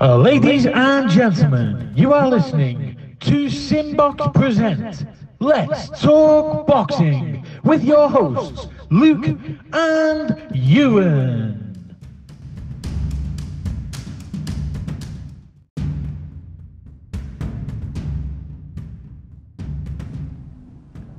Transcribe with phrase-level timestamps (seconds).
[0.00, 5.06] Uh, ladies and gentlemen, you are listening to Simbox Present
[5.38, 9.38] Let's Talk Boxing with your hosts, Luke
[9.72, 11.96] and Ewan.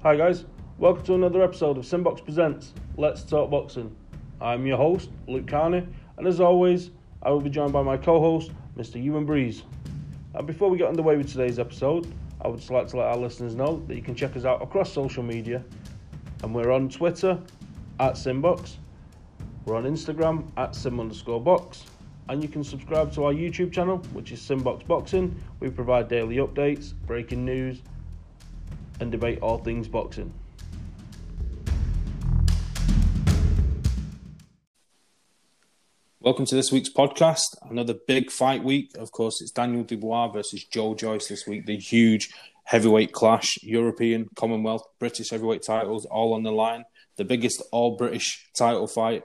[0.03, 0.43] Hi guys,
[0.79, 3.95] welcome to another episode of Simbox Presents Let's Talk Boxing.
[4.41, 5.87] I'm your host, Luke Carney,
[6.17, 6.91] and as always,
[7.25, 9.03] I will be joined by my co-host, Mr.
[9.03, 9.63] Ewan Breeze.
[10.35, 12.05] And before we get underway with today's episode,
[12.39, 14.61] I would just like to let our listeners know that you can check us out
[14.61, 15.63] across social media,
[16.43, 17.41] and we're on Twitter
[17.99, 18.77] at Simbox,
[19.65, 21.85] we're on Instagram at Sim underscore box,
[22.29, 25.35] and you can subscribe to our YouTube channel, which is Simbox Boxing.
[25.59, 27.81] We provide daily updates, breaking news,
[28.99, 30.31] and debate all things boxing.
[36.25, 37.55] Welcome to this week's podcast.
[37.69, 38.89] Another big fight week.
[38.97, 41.67] Of course, it's Daniel Dubois versus Joe Joyce this week.
[41.67, 42.31] The huge
[42.63, 46.85] heavyweight clash, European, Commonwealth, British heavyweight titles all on the line.
[47.17, 49.21] The biggest all British title fight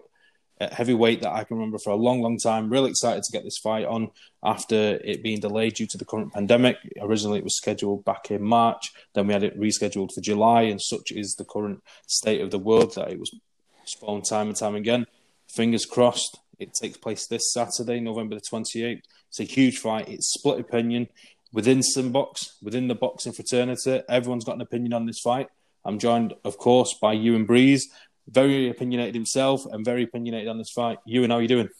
[0.60, 2.68] at heavyweight that I can remember for a long, long time.
[2.68, 4.10] Really excited to get this fight on
[4.44, 6.76] after it being delayed due to the current pandemic.
[7.00, 10.82] Originally, it was scheduled back in March, then we had it rescheduled for July, and
[10.82, 13.34] such is the current state of the world that it was
[13.78, 15.06] postponed time and time again.
[15.48, 19.02] Fingers crossed, it takes place this Saturday, November the 28th.
[19.28, 20.08] It's a huge fight.
[20.08, 21.08] It's split opinion
[21.52, 24.02] within Simbox, within the boxing fraternity.
[24.08, 25.48] Everyone's got an opinion on this fight.
[25.84, 27.88] I'm joined, of course, by Ewan Breeze,
[28.28, 30.98] very opinionated himself and very opinionated on this fight.
[31.06, 31.70] Ewan, how are you doing?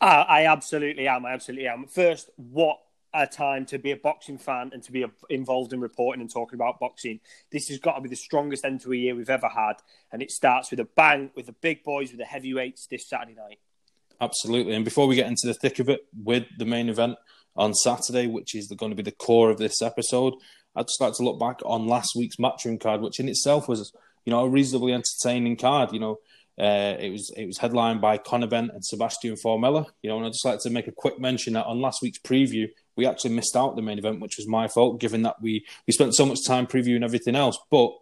[0.00, 1.26] Uh, I absolutely am.
[1.26, 1.86] I absolutely am.
[1.86, 2.78] First, what
[3.12, 6.56] a time to be a boxing fan and to be involved in reporting and talking
[6.56, 7.20] about boxing.
[7.50, 9.74] This has got to be the strongest end to a year we've ever had,
[10.12, 13.34] and it starts with a bang with the big boys, with the heavyweights this Saturday
[13.34, 13.58] night.
[14.20, 14.74] Absolutely.
[14.74, 17.16] And before we get into the thick of it with the main event
[17.56, 20.34] on Saturday, which is going to be the core of this episode,
[20.74, 23.92] I'd just like to look back on last week's matchroom card, which in itself was,
[24.24, 25.92] you know, a reasonably entertaining card.
[25.92, 26.18] You know,
[26.58, 29.86] uh, it was it was headlined by Conor Benn and Sebastian Formella.
[30.02, 32.18] You know, and I'd just like to make a quick mention that on last week's
[32.18, 35.64] preview, we actually missed out the main event, which was my fault, given that we
[35.86, 37.58] we spent so much time previewing everything else.
[37.70, 37.92] But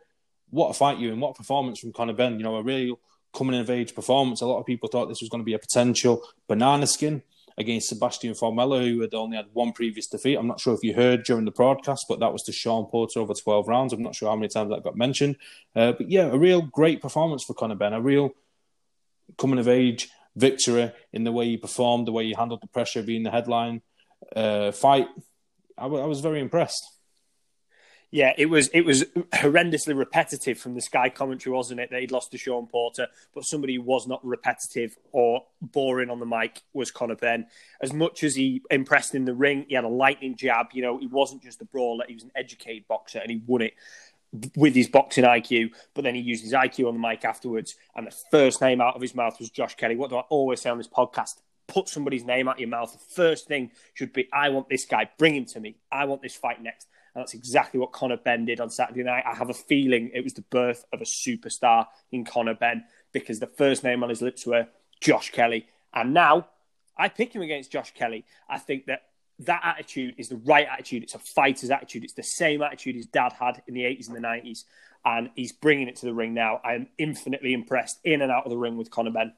[0.50, 2.38] what a fight, you and what a performance from Conor Benn.
[2.38, 2.98] You know, a real
[3.36, 4.40] coming of age performance.
[4.40, 7.22] A lot of people thought this was going to be a potential banana skin
[7.58, 10.36] against Sebastian Formella, who had only had one previous defeat.
[10.36, 13.20] I'm not sure if you heard during the broadcast, but that was to Sean Porter
[13.20, 13.92] over 12 rounds.
[13.92, 15.36] I'm not sure how many times that got mentioned.
[15.74, 18.30] Uh, but yeah, a real great performance for Conor Benn, a real
[19.38, 23.02] coming of age victory in the way he performed, the way he handled the pressure,
[23.02, 23.80] being the headline
[24.34, 25.08] uh, fight.
[25.78, 26.86] I, w- I was very impressed.
[28.16, 29.04] Yeah, it was it was
[29.34, 31.90] horrendously repetitive from the Sky commentary, wasn't it?
[31.90, 36.18] That he'd lost to Sean Porter, but somebody who was not repetitive or boring on
[36.18, 37.44] the mic was Conor Benn.
[37.82, 40.68] As much as he impressed in the ring, he had a lightning jab.
[40.72, 43.60] You know, he wasn't just a brawler; he was an educated boxer, and he won
[43.60, 43.74] it
[44.56, 45.72] with his boxing IQ.
[45.92, 48.96] But then he used his IQ on the mic afterwards, and the first name out
[48.96, 49.94] of his mouth was Josh Kelly.
[49.94, 51.34] What do I always say on this podcast?
[51.66, 52.92] Put somebody's name out of your mouth.
[52.92, 55.10] The first thing should be, "I want this guy.
[55.18, 55.76] Bring him to me.
[55.92, 59.24] I want this fight next." And that's exactly what Conor Benn did on Saturday night.
[59.26, 63.40] I have a feeling it was the birth of a superstar in Conor Benn because
[63.40, 64.66] the first name on his lips were
[65.00, 65.66] Josh Kelly.
[65.94, 66.48] And now
[66.94, 68.26] I pick him against Josh Kelly.
[68.50, 69.04] I think that
[69.38, 71.04] that attitude is the right attitude.
[71.04, 72.04] It's a fighter's attitude.
[72.04, 74.64] It's the same attitude his dad had in the 80s and the 90s.
[75.02, 76.60] And he's bringing it to the ring now.
[76.62, 79.32] I am infinitely impressed in and out of the ring with Conor Benn.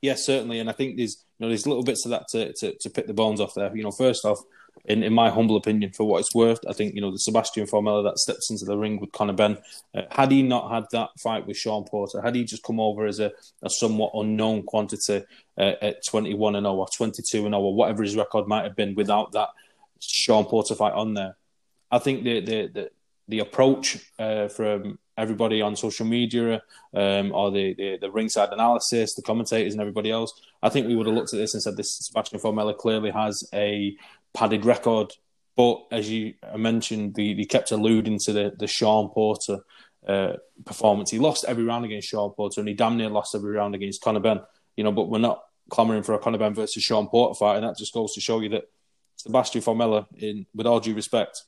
[0.00, 0.60] Yes, certainly.
[0.60, 3.08] And I think there's you know there's little bits of that to, to, to pick
[3.08, 3.74] the bones off there.
[3.76, 4.38] You know, first off,
[4.84, 7.66] in, in my humble opinion, for what it's worth, I think you know the Sebastian
[7.66, 9.58] Formella that steps into the ring with Conor Benn.
[9.94, 13.06] Uh, had he not had that fight with Sean Porter, had he just come over
[13.06, 15.24] as a, a somewhat unknown quantity
[15.58, 18.46] uh, at twenty one and zero or twenty two and zero or whatever his record
[18.46, 19.48] might have been without that
[20.00, 21.36] Sean Porter fight on there,
[21.90, 22.90] I think the the the,
[23.28, 26.62] the approach uh, from everybody on social media
[26.94, 30.32] um, or the, the, the ringside analysis, the commentators, and everybody else,
[30.62, 33.46] I think we would have looked at this and said this Sebastian Formella clearly has
[33.52, 33.96] a
[34.34, 35.12] padded record.
[35.56, 39.58] But as you mentioned, he kept alluding to the, the Sean Porter
[40.06, 40.34] uh,
[40.64, 41.10] performance.
[41.10, 44.00] He lost every round against Sean Porter, and he damn near lost every round against
[44.00, 44.40] Conor Benn.
[44.76, 47.64] You know, but we're not clamoring for a Conor Benn versus Sean Porter fight, and
[47.64, 48.70] that just goes to show you that
[49.16, 51.42] Sebastian Formella, in with all due respect,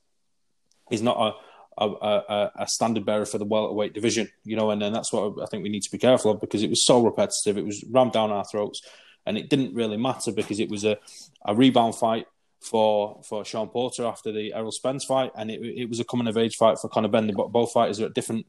[0.90, 1.32] is not a
[1.78, 5.42] a, a, a, standard bearer for the welterweight division, you know, and, and that's what
[5.42, 7.84] I think we need to be careful of because it was so repetitive, it was
[7.84, 8.82] rammed down our throats,
[9.24, 10.98] and it didn't really matter because it was a,
[11.44, 12.26] a rebound fight
[12.60, 16.28] for for Sean Porter after the Errol Spence fight, and it, it was a coming
[16.28, 17.08] of age fight for Conor.
[17.08, 18.46] But both fighters are at different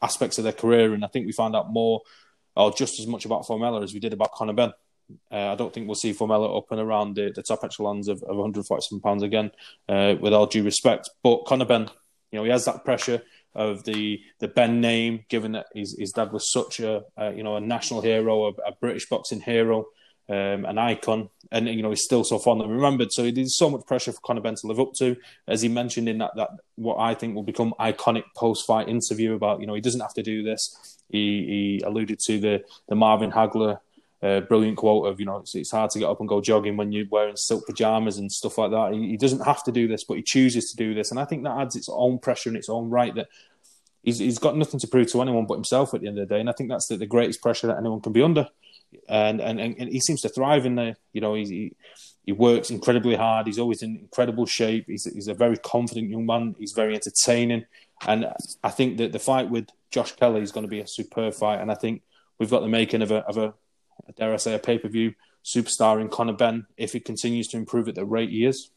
[0.00, 2.02] aspects of their career, and I think we found out more
[2.56, 4.72] or just as much about Formella as we did about Conor Benn.
[5.30, 8.22] Uh, I don't think we'll see Formella up and around the, the top echelons of,
[8.22, 9.50] of 147 pounds again.
[9.88, 11.90] Uh, with all due respect, but Conor Benn,
[12.30, 13.22] you know, he has that pressure
[13.54, 17.42] of the the Benn name, given that his, his dad was such a, a you
[17.42, 19.86] know a national hero, a, a British boxing hero,
[20.28, 23.12] um, an icon, and you know he's still so fondly remembered.
[23.12, 25.16] So there's so much pressure for Conor Benn to live up to,
[25.46, 29.34] as he mentioned in that that what I think will become iconic post fight interview
[29.34, 30.98] about you know he doesn't have to do this.
[31.10, 33.78] He, he alluded to the the Marvin Hagler
[34.24, 36.78] uh, brilliant quote of you know it's, it's, hard to get up and go jogging
[36.78, 38.94] when you're wearing silk pajamas and stuff like that.
[38.94, 41.26] He, he, doesn't have to do this, but he chooses to do this, and I
[41.26, 43.14] think that adds its own pressure in its own right.
[43.14, 43.28] That
[44.02, 46.34] he's, he's got nothing to prove to anyone but himself at the end of the
[46.34, 48.48] day, and I think that's the, the greatest pressure that anyone can be under.
[49.08, 50.96] And, and and, he seems to thrive in there.
[51.12, 51.74] You know, he
[52.24, 53.46] he works incredibly hard.
[53.46, 54.86] He's always in incredible shape.
[54.88, 56.54] He's he's a very confident young man.
[56.58, 57.66] He's very entertaining,
[58.06, 58.26] and
[58.62, 61.60] I think that the fight with Josh Kelly is going to be a superb fight.
[61.60, 62.02] And I think
[62.38, 63.54] we've got the making of a of a
[64.16, 65.14] dare I say, a pay per view
[65.44, 68.70] superstar in Conor Benn if he continues to improve at the rate he is.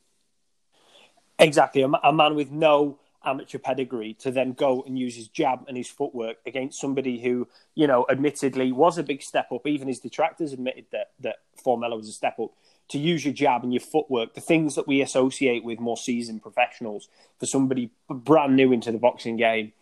[1.40, 5.66] Exactly, a, a man with no amateur pedigree to then go and use his jab
[5.68, 9.68] and his footwork against somebody who, you know, admittedly was a big step up.
[9.68, 12.52] Even his detractors admitted that that Formella was a step up.
[12.90, 16.42] To use your jab and your footwork, the things that we associate with more seasoned
[16.42, 19.74] professionals, for somebody brand new into the boxing game,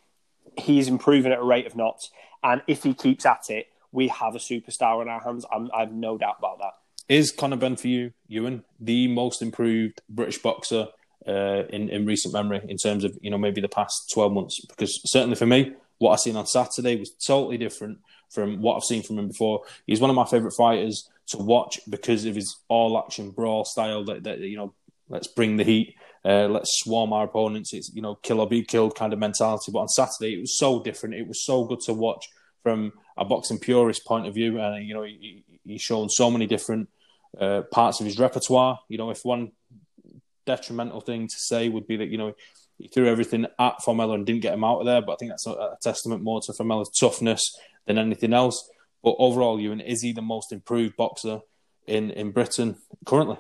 [0.58, 2.10] he's improving at a rate of knots.
[2.44, 5.46] And if he keeps at it, we have a superstar on our hands.
[5.54, 6.74] I'm, I have no doubt about that.
[7.08, 10.88] Is Conor Benn for you, Ewan, the most improved British boxer
[11.28, 14.64] uh, in in recent memory in terms of you know maybe the past twelve months?
[14.66, 18.00] Because certainly for me, what I seen on Saturday was totally different
[18.30, 19.62] from what I've seen from him before.
[19.88, 24.04] He's one of my favourite fighters to watch because of his all action brawl style.
[24.06, 24.74] That, that you know,
[25.10, 25.96] let's bring the heat.
[26.24, 27.74] Uh, let's swarm our opponents.
[27.74, 29.72] It's you know kill or be killed kind of mentality.
[29.72, 31.16] But on Saturday, it was so different.
[31.16, 32.30] It was so good to watch
[32.64, 34.60] from a boxing purist point of view.
[34.60, 36.90] And you know, he, he's shown so many different
[37.40, 38.80] uh, parts of his repertoire.
[38.90, 39.52] You know, if one
[40.46, 42.34] detrimental thing to say would be that you know
[42.78, 45.32] he threw everything at Formella and didn't get him out of there, but I think
[45.32, 47.42] that's a, a testament more to Formella's toughness
[47.86, 48.70] than anything else.
[49.04, 51.42] But overall, you Ewan, is he the most improved boxer
[51.88, 53.38] in, in Britain currently?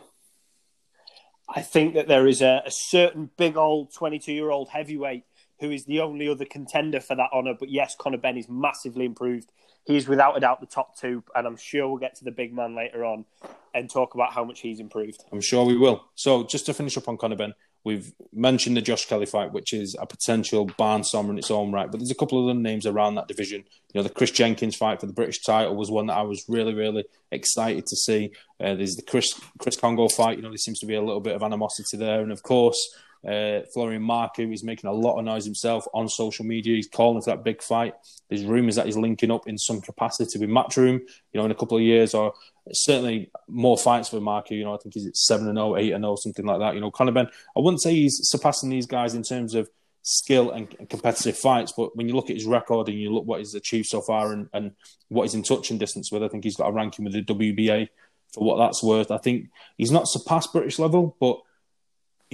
[1.49, 5.23] I think that there is a, a certain big old 22 year old heavyweight
[5.59, 7.53] who is the only other contender for that honour.
[7.59, 9.51] But yes, Conor Benn is massively improved.
[9.85, 12.53] He's without a doubt the top two, and I'm sure we'll get to the big
[12.53, 13.25] man later on
[13.73, 15.23] and talk about how much he's improved.
[15.31, 16.05] I'm sure we will.
[16.15, 17.53] So just to finish up on Conor Benn,
[17.83, 21.91] we've mentioned the Josh Kelly fight, which is a potential barnstormer in its own right.
[21.91, 23.63] But there's a couple of other names around that division.
[23.93, 26.43] You know, the Chris Jenkins fight for the British title was one that I was
[26.49, 28.31] really, really excited to see.
[28.59, 30.37] Uh, there's the Chris Chris Kongo fight.
[30.37, 32.79] You know, there seems to be a little bit of animosity there, and of course.
[33.27, 36.75] Uh, Florian Marku is making a lot of noise himself on social media.
[36.75, 37.95] He's calling for that big fight.
[38.29, 41.55] There's rumours that he's linking up in some capacity with Matchroom, you know, in a
[41.55, 42.33] couple of years, or
[42.71, 44.51] certainly more fights for Marku.
[44.51, 46.75] You know, I think he's at 7 and 0, 8 and 0, something like that.
[46.75, 49.69] You know, Conor Benn, I wouldn't say he's surpassing these guys in terms of
[50.05, 53.39] skill and, competitive fights, but when you look at his record and you look what
[53.39, 54.71] he's achieved so far and, and
[55.09, 57.89] what he's in touching distance with, I think he's got a ranking with the WBA
[58.33, 59.09] for what that's worth.
[59.09, 61.39] I think he's not surpassed British level, but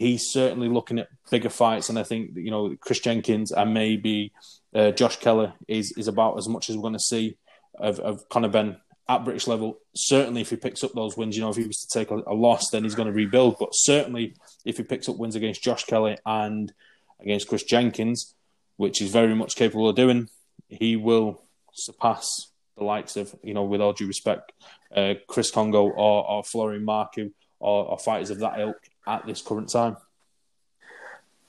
[0.01, 4.33] he's certainly looking at bigger fights, and I think you know Chris Jenkins and maybe
[4.73, 7.37] uh, Josh Kelly is is about as much as we're going to see
[7.75, 8.77] of, of Conor Benn
[9.07, 9.77] at British level.
[9.95, 12.21] Certainly, if he picks up those wins, you know, if he was to take a,
[12.25, 13.57] a loss, then he's going to rebuild.
[13.59, 14.33] But certainly,
[14.65, 16.73] if he picks up wins against Josh Kelly and
[17.19, 18.33] against Chris Jenkins,
[18.77, 20.29] which he's very much capable of doing,
[20.67, 24.51] he will surpass the likes of, you know, with all due respect,
[24.95, 29.41] uh, Chris Kongo or, or Florian Marku or, or fighters of that ilk at this
[29.41, 29.97] current time.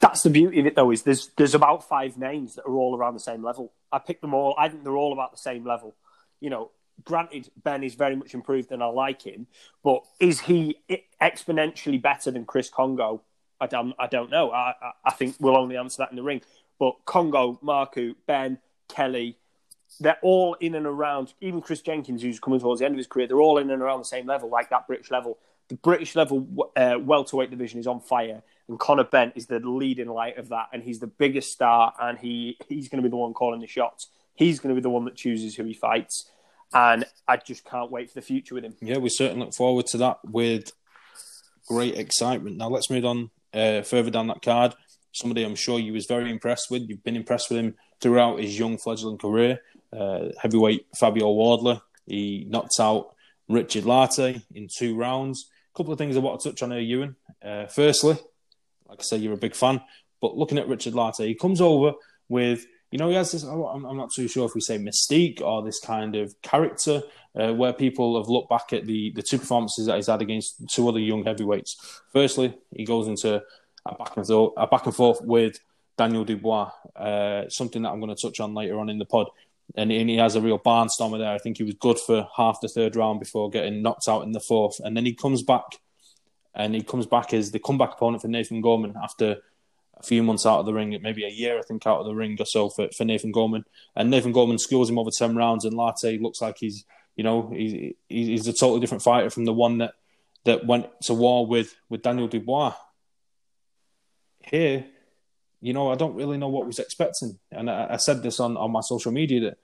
[0.00, 0.90] That's the beauty of it, though.
[0.90, 3.72] Is there's there's about five names that are all around the same level.
[3.92, 4.54] I picked them all.
[4.58, 5.94] I think they're all about the same level.
[6.40, 6.70] You know,
[7.04, 9.46] granted, Benn is very much improved, and I like him.
[9.84, 10.78] But is he
[11.20, 13.22] exponentially better than Chris Kongo?
[13.60, 13.94] I don't.
[13.96, 14.50] I don't know.
[14.50, 16.42] I, I, I think we'll only answer that in the ring.
[16.80, 19.36] But Kongo, Marku, Benn, Kelly,
[20.00, 21.34] they're all in and around.
[21.40, 23.82] Even Chris Jenkins, who's coming towards the end of his career, they're all in and
[23.82, 25.38] around the same level, like that British level
[25.72, 30.08] the British level uh, welterweight division is on fire, and Conor Benn is the leading
[30.08, 33.16] light of that, and he's the biggest star, and he he's going to be the
[33.16, 34.10] one calling the shots.
[34.34, 36.30] He's going to be the one that chooses who he fights,
[36.74, 38.74] and I just can't wait for the future with him.
[38.82, 40.72] Yeah, we certainly look forward to that with
[41.66, 42.58] great excitement.
[42.58, 44.74] Now let's move on uh, further down that card.
[45.12, 46.86] Somebody I'm sure you was very impressed with.
[46.86, 49.60] You've been impressed with him throughout his young fledgling career.
[49.90, 51.80] Uh, heavyweight Fabio Wardley.
[52.04, 53.14] He knocked out
[53.48, 57.16] Richard Lartey in two rounds couple of things I want to touch on here, Ewan.
[57.42, 58.18] Uh, firstly,
[58.88, 59.80] like I say, you're a big fan,
[60.20, 61.92] but looking at Richard Lartey, he comes over
[62.28, 63.42] with you know, he has this.
[63.42, 67.02] I'm, I'm not too sure if we say mystique or this kind of character
[67.34, 70.62] uh, where people have looked back at the the two performances that he's had against
[70.68, 72.02] two other young heavyweights.
[72.12, 73.42] Firstly, he goes into
[73.86, 75.58] a back and forth, a back and forth with
[75.96, 79.28] Daniel Dubois, uh, something that I'm going to touch on later on in the pod.
[79.74, 81.32] And, and he has a real barnstormer there.
[81.32, 84.32] I think he was good for half the third round before getting knocked out in
[84.32, 84.80] the fourth.
[84.80, 85.64] And then he comes back,
[86.54, 89.38] and he comes back as the comeback opponent for Nathan Gorman after
[89.98, 92.14] a few months out of the ring, maybe a year, I think, out of the
[92.14, 93.64] ring or so for, for Nathan Gorman.
[93.96, 96.84] And Nathan Gorman schools him over 10 rounds, and Lartey looks like he's,
[97.16, 99.94] you know, he's, he's a totally different fighter from the one that,
[100.44, 102.74] that went to war with, with Daniel Dubois.
[104.40, 104.86] Here,
[105.62, 107.38] you know, I don't really know what was expecting.
[107.50, 109.58] And I, I said this on, on my social media that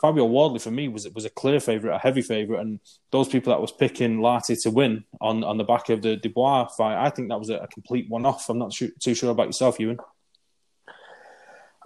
[0.00, 2.80] Fabio Wardley for me was was a clear favourite, a heavy favourite, and
[3.12, 6.66] those people that was picking Lartey to win on, on the back of the Dubois
[6.76, 8.50] fight, I think that was a, a complete one off.
[8.50, 9.98] I'm not too sure about yourself, Ewan.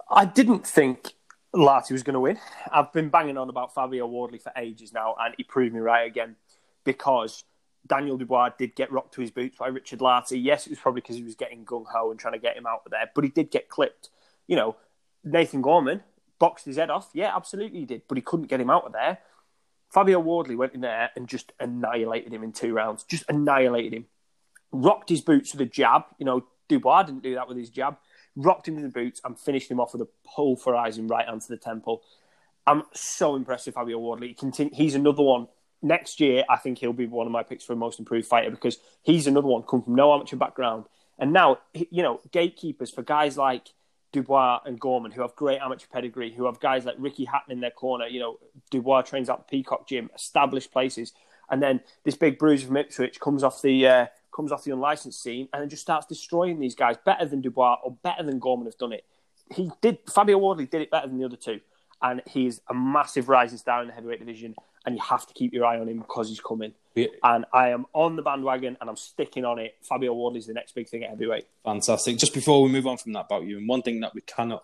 [0.09, 1.13] I didn't think
[1.55, 2.39] Lartey was going to win.
[2.71, 6.07] I've been banging on about Fabio Wardley for ages now, and he proved me right
[6.07, 6.35] again
[6.83, 7.43] because
[7.87, 10.43] Daniel Dubois did get rocked to his boots by Richard Lartey.
[10.43, 12.67] Yes, it was probably because he was getting gung ho and trying to get him
[12.67, 14.09] out of there, but he did get clipped.
[14.47, 14.75] You know,
[15.23, 16.01] Nathan Gorman
[16.39, 17.09] boxed his head off.
[17.13, 19.19] Yeah, absolutely he did, but he couldn't get him out of there.
[19.89, 23.03] Fabio Wardley went in there and just annihilated him in two rounds.
[23.03, 24.05] Just annihilated him.
[24.71, 26.03] Rocked his boots with a jab.
[26.19, 27.97] You know, Dubois didn't do that with his jab.
[28.35, 31.47] Rocked him in the boots and finished him off with a pulverizing right hand to
[31.47, 32.03] the temple.
[32.67, 34.35] I'm so impressed with Fabio Wardley.
[34.39, 35.47] He he's another one.
[35.81, 38.77] Next year, I think he'll be one of my picks for most improved fighter because
[39.01, 40.85] he's another one come from no amateur background.
[41.17, 43.73] And now, you know, gatekeepers for guys like
[44.11, 47.59] Dubois and Gorman, who have great amateur pedigree, who have guys like Ricky Hatton in
[47.59, 48.07] their corner.
[48.07, 48.39] You know,
[48.71, 51.13] Dubois trains at the Peacock Gym, established places,
[51.49, 55.21] and then this big bruiser from Ipswich comes off the uh, comes off the unlicensed
[55.21, 58.77] scene and just starts destroying these guys better than Dubois or better than Gorman have
[58.77, 59.05] done it.
[59.53, 59.99] He did.
[60.09, 61.59] Fabio Wardley did it better than the other two,
[62.01, 64.55] and he's a massive rising star in the heavyweight division.
[64.89, 66.73] And you have to keep your eye on him because he's coming.
[66.95, 67.09] Yeah.
[67.21, 69.75] And I am on the bandwagon and I'm sticking on it.
[69.87, 71.45] Fabio Wardley's the next big thing at heavyweight.
[71.63, 72.17] Fantastic.
[72.17, 74.63] Just before we move on from that about you, and one thing that we cannot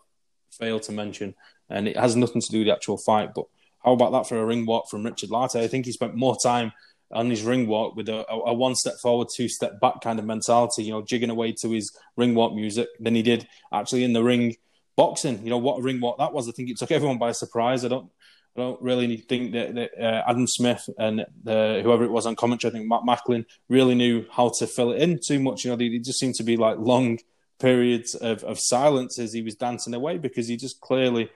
[0.50, 1.36] fail to mention,
[1.70, 3.46] and it has nothing to do with the actual fight, but
[3.84, 5.62] how about that for a ring walk from Richard Lartey?
[5.62, 6.74] I think he spent more time
[7.12, 10.26] on his ring walk with a, a, one step forward, two step back kind of
[10.26, 14.14] mentality, you know, jigging away to his ring walk music than he did actually in
[14.14, 14.56] the ring
[14.96, 15.44] boxing.
[15.44, 16.50] You know, what a ring walk that was.
[16.50, 17.86] I think it took everyone by surprise.
[17.86, 18.10] I don't
[18.56, 22.38] I don't really think that, that uh, Adam Smith and uh, whoever it was on
[22.38, 25.66] commentary, I think Matt Macklin, really knew how to fill it in too much.
[25.66, 27.20] You know, they, they just seemed to be like long
[27.60, 31.30] periods of, of silence as he was dancing away because he just clearly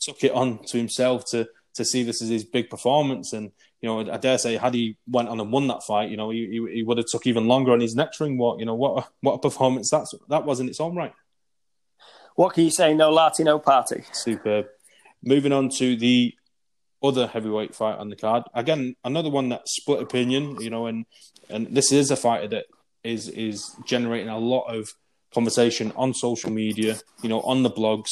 [0.00, 3.34] took it on to himself to to see this as his big performance.
[3.34, 6.16] And you know, I dare say, had he went on and won that fight, you
[6.16, 8.60] know, he, he, he would have took even longer on his next ring walk.
[8.60, 11.12] You know, what a, what a performance that's that was in its own right.
[12.34, 12.94] What can you say?
[12.94, 14.04] No Latino party.
[14.12, 14.66] Superb.
[15.22, 16.34] Moving on to the
[17.02, 18.44] other heavyweight fight on the card.
[18.54, 21.06] Again, another one that split opinion, you know, and
[21.48, 22.66] and this is a fighter that
[23.04, 24.88] is is generating a lot of
[25.32, 28.10] conversation on social media, you know, on the blogs.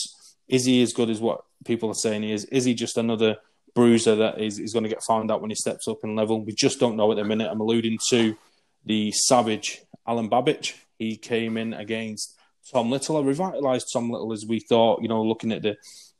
[0.49, 2.45] Is he as good as what people are saying he is?
[2.47, 3.37] Is he just another
[3.75, 6.45] bruiser that is, is going to get found out when he steps up in level?
[6.45, 7.51] We just don't know at the minute.
[7.51, 8.37] I'm alluding to
[8.85, 10.75] the savage Alen Babic.
[10.99, 12.37] He came in against
[12.71, 13.17] Tom Little.
[13.17, 15.77] I revitalised Tom Little as we thought, you know, looking at the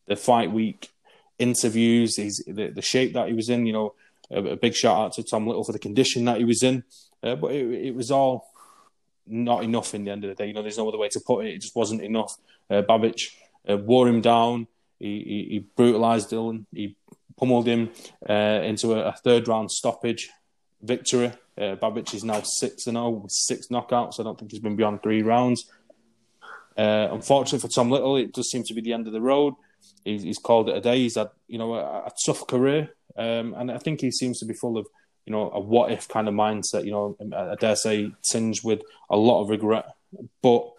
[0.07, 0.91] the fight week
[1.39, 3.67] interviews, his, the, the shape that he was in.
[3.67, 3.95] You know,
[4.31, 6.85] a, a, big shout out to Tom Little for the condition that he was in.
[7.23, 8.53] Uh, but it, it, was all
[9.27, 10.49] not enough in the end of the day.
[10.49, 11.55] You know, there's no other way to put it.
[11.55, 12.37] It just wasn't enough.
[12.71, 13.31] Uh, Babic
[13.69, 14.67] uh, wore him down.
[14.99, 16.67] He, he, he brutalised Dylan.
[16.73, 16.97] He
[17.37, 17.91] pummeled him
[18.29, 20.31] uh, into a, a, third round stoppage
[20.83, 21.33] victory.
[21.57, 24.21] Uh, Babic is now 6 0 with six knockouts.
[24.21, 25.71] I don't think he's been beyond three rounds.
[26.77, 29.55] Uh, unfortunately for Tom Little, it does seem to be the end of the road
[30.05, 30.99] he's, he's called it a day.
[30.99, 34.45] He's had you know a, a tough career, um, and I think he seems to
[34.45, 34.87] be full of
[35.27, 36.85] you know a what if kind of mindset.
[36.85, 39.87] You know, I dare say tinged with a lot of regret.
[40.43, 40.71] But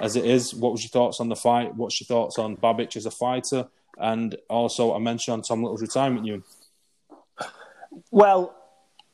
[0.00, 1.74] as it is, what was your thoughts on the fight?
[1.74, 3.68] What's your thoughts on Babic as a fighter?
[3.98, 6.42] And also, I mentioned on Tom Little's retirement, you.
[8.10, 8.54] Well,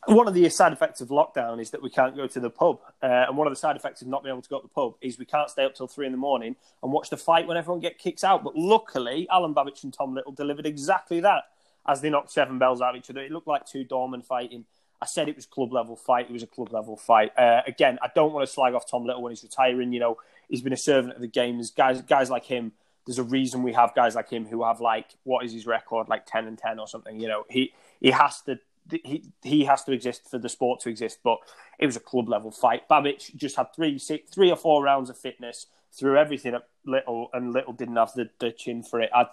[0.07, 2.81] one of the side effects of lockdown is that we can't go to the pub,
[3.03, 4.73] uh, and one of the side effects of not being able to go to the
[4.73, 7.47] pub is we can't stay up till three in the morning and watch the fight
[7.47, 8.43] when everyone get kicked out.
[8.43, 11.45] But luckily, Alen Babic and Tom Little delivered exactly that
[11.87, 13.21] as they knocked seven bells out of each other.
[13.21, 14.65] It looked like two doormen fighting.
[15.03, 16.27] I said it was club level fight.
[16.29, 17.37] It was a club level fight.
[17.39, 19.93] Uh, again, I don't want to slag off Tom Little when he's retiring.
[19.93, 21.57] You know, he's been a servant of the game.
[21.57, 22.73] There's guys, guys like him.
[23.07, 26.09] There's a reason we have guys like him who have like what is his record,
[26.09, 27.19] like ten and ten or something.
[27.19, 30.89] You know, he he has to he he has to exist for the sport to
[30.89, 31.19] exist.
[31.23, 31.39] But
[31.79, 32.89] it was a club level fight.
[32.89, 37.73] Babic just had three three or four rounds of fitness, threw everything Little, and Little
[37.73, 39.11] didn't have the, the chin for it.
[39.15, 39.27] I,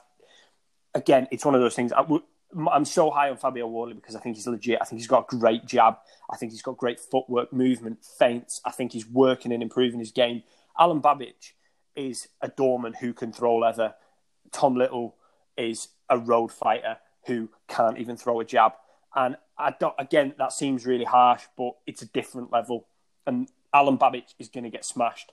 [0.93, 1.93] again, it's one of those things.
[1.93, 2.05] I,
[2.71, 4.79] I'm so high on Fabio Wardley because I think he's legit.
[4.81, 5.97] I think he's got a great jab.
[6.31, 8.61] I think he's got great footwork, movement, feints.
[8.65, 10.43] I think he's working and improving his game.
[10.79, 11.53] Alen Babic
[11.95, 13.95] is a doorman who can throw leather.
[14.51, 15.15] Tom Little
[15.57, 18.73] is a road fighter who can't even throw a jab.
[19.15, 22.87] And I don't, again, that seems really harsh, but it's a different level.
[23.25, 25.31] And Alen Babic is going to get smashed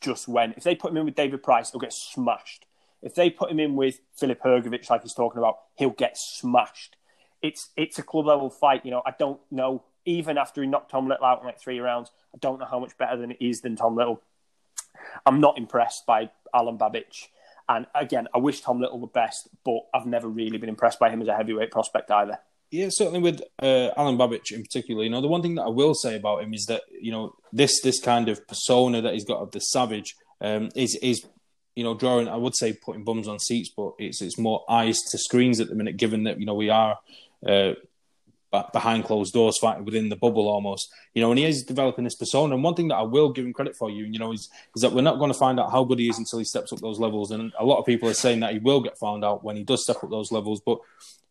[0.00, 0.54] just when.
[0.56, 2.66] If they put him in with David Price, he'll get smashed.
[3.02, 6.96] If they put him in with Filip Hrgovic, like he's talking about, he'll get smashed.
[7.42, 8.84] It's it's a club level fight.
[8.84, 9.84] You know, I don't know.
[10.06, 12.78] Even after he knocked Tom Little out in like three rounds, I don't know how
[12.78, 14.22] much better than it is than Tom Little.
[15.26, 17.28] I'm not impressed by Alen Babic.
[17.68, 21.10] And again, I wish Tom Little the best, but I've never really been impressed by
[21.10, 22.38] him as a heavyweight prospect either.
[22.74, 25.04] Yeah, certainly with uh, Alen Babic in particular.
[25.04, 27.36] You know, the one thing that I will say about him is that you know
[27.52, 31.24] this this kind of persona that he's got of the savage um, is is
[31.76, 32.26] you know drawing.
[32.26, 35.68] I would say putting bums on seats, but it's it's more eyes to screens at
[35.68, 35.98] the minute.
[35.98, 36.98] Given that you know we are
[37.46, 37.74] uh,
[38.72, 40.92] behind closed doors, fighting within the bubble almost.
[41.14, 42.54] You know, and he is developing this persona.
[42.54, 44.82] And one thing that I will give him credit for, you, you know, is, is
[44.82, 46.80] that we're not going to find out how good he is until he steps up
[46.80, 47.30] those levels.
[47.30, 49.64] And a lot of people are saying that he will get found out when he
[49.64, 50.60] does step up those levels.
[50.64, 50.78] But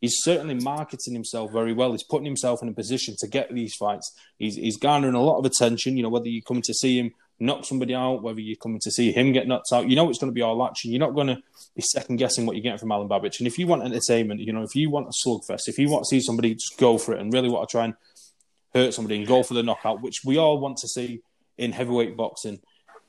[0.02, 1.92] he's certainly marketing himself very well.
[1.92, 4.12] He's putting himself in a position to get these fights.
[4.38, 5.98] He's, he's garnering a lot of attention.
[5.98, 8.92] You know, whether you're coming to see him knock somebody out, whether you're coming to
[8.92, 10.92] see him get knocked out, you know it's going to be all action.
[10.92, 11.42] You're not going to
[11.76, 13.40] be second guessing what you're getting from Alen Babic.
[13.40, 16.04] And if you want entertainment, you know, if you want a slugfest, if you want
[16.04, 17.96] to see somebody just go for it and really want to try and
[18.74, 21.22] hurt somebody and go for the knockout, which we all want to see
[21.58, 22.60] in heavyweight boxing,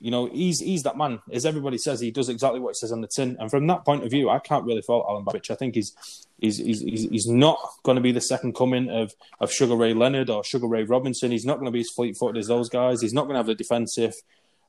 [0.04, 1.20] you know, he's he's that man.
[1.32, 3.38] As everybody says, he does exactly what he says on the tin.
[3.40, 5.50] And from that point of view, I can't really fault Alen Babic.
[5.50, 5.96] I think he's
[6.38, 10.28] he's he's he's not going to be the second coming of of Sugar Ray Leonard
[10.28, 11.30] or Sugar Ray Robinson.
[11.30, 13.00] He's not going to be as fleet footed as those guys.
[13.00, 14.14] He's not going to have the defensive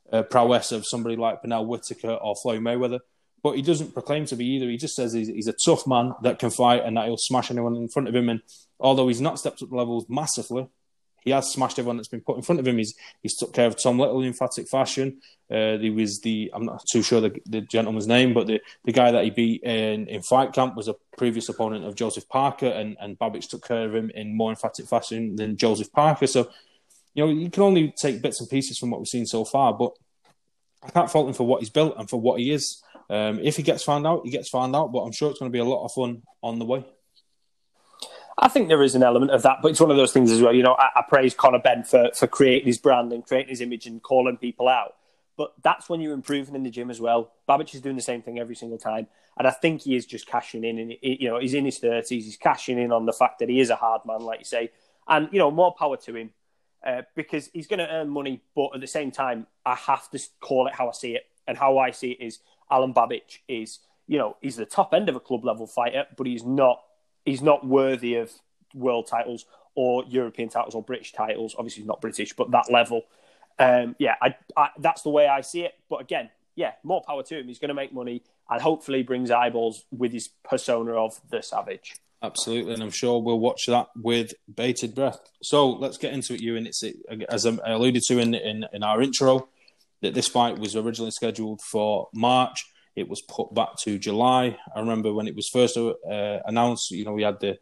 [0.10, 3.01] uh, prowess of somebody like Pernell Whitaker or Floyd Mayweather.
[3.44, 4.70] But he doesn't proclaim to be either.
[4.70, 7.51] He just says he's, he's, a tough man that can fight and that he'll smash
[7.51, 8.30] anyone in front of him.
[8.30, 8.42] And
[8.80, 10.70] although he's not stepped up the levels massively,
[11.25, 12.77] he has smashed everyone that's been put in front of him.
[12.77, 15.19] He's he's took care of Tom Little in emphatic fashion.
[15.52, 18.91] Uh, he was the I'm not too sure the, the, gentleman's name, but the, the
[18.91, 22.67] guy that he beat in, in fight camp was a previous opponent of Joseph Parker,
[22.67, 26.28] and and Babic took care of him in more emphatic fashion than Joseph Parker.
[26.28, 26.50] So
[27.15, 29.73] you know, you can only take bits and pieces from what we've seen so far,
[29.73, 29.93] but
[30.84, 32.84] I can't fault him for what he's built and for what he is.
[33.10, 35.52] Um, if he gets found out, he gets found out, but I'm sure it's going
[35.52, 36.86] to be a lot of fun on the way.
[38.38, 40.41] I think there is an element of that, but it's one of those things as
[40.41, 40.54] well.
[40.54, 43.62] You know, I, I praise Conor Benn for, for creating his brand and creating his
[43.62, 44.95] image and calling people out.
[45.38, 47.32] But that's when you're improving in the gym as well.
[47.48, 50.28] Babic is doing the same thing every single time, and I think he is just
[50.28, 50.80] cashing in.
[50.80, 52.26] And you know, he's in his thirties.
[52.26, 54.71] He's cashing in on the fact that he is a hard man, like you say.
[55.08, 56.32] And you know, more power to him.
[56.86, 60.19] Uh, because he's going to earn money, but at the same time, I have to
[60.39, 61.24] call it how I see it.
[61.48, 62.39] And how I see it is
[62.71, 66.28] Alen Babic is, you know, he's the top end of a club level fighter, but
[66.28, 66.85] he's not
[67.26, 68.32] he's not worthy of
[68.74, 71.56] world titles or European titles or British titles.
[71.58, 73.04] Obviously, he's not British, but that level.
[73.60, 75.74] Um, yeah, I, I, that's the way I see it.
[75.90, 77.48] But again, yeah, more power to him.
[77.48, 81.96] He's going to make money and hopefully brings eyeballs with his persona of the savage.
[82.22, 85.20] Absolutely, and I'm sure we'll watch that with bated breath.
[85.44, 86.56] So let's get into it, you.
[86.56, 86.84] And it's
[87.30, 89.50] as I alluded to in, in, in our intro
[90.02, 92.66] that this fight was originally scheduled for March.
[92.95, 94.58] It was put back to July.
[94.75, 95.91] I remember when it was first uh,
[96.45, 96.91] announced.
[96.91, 97.58] You know, we had the,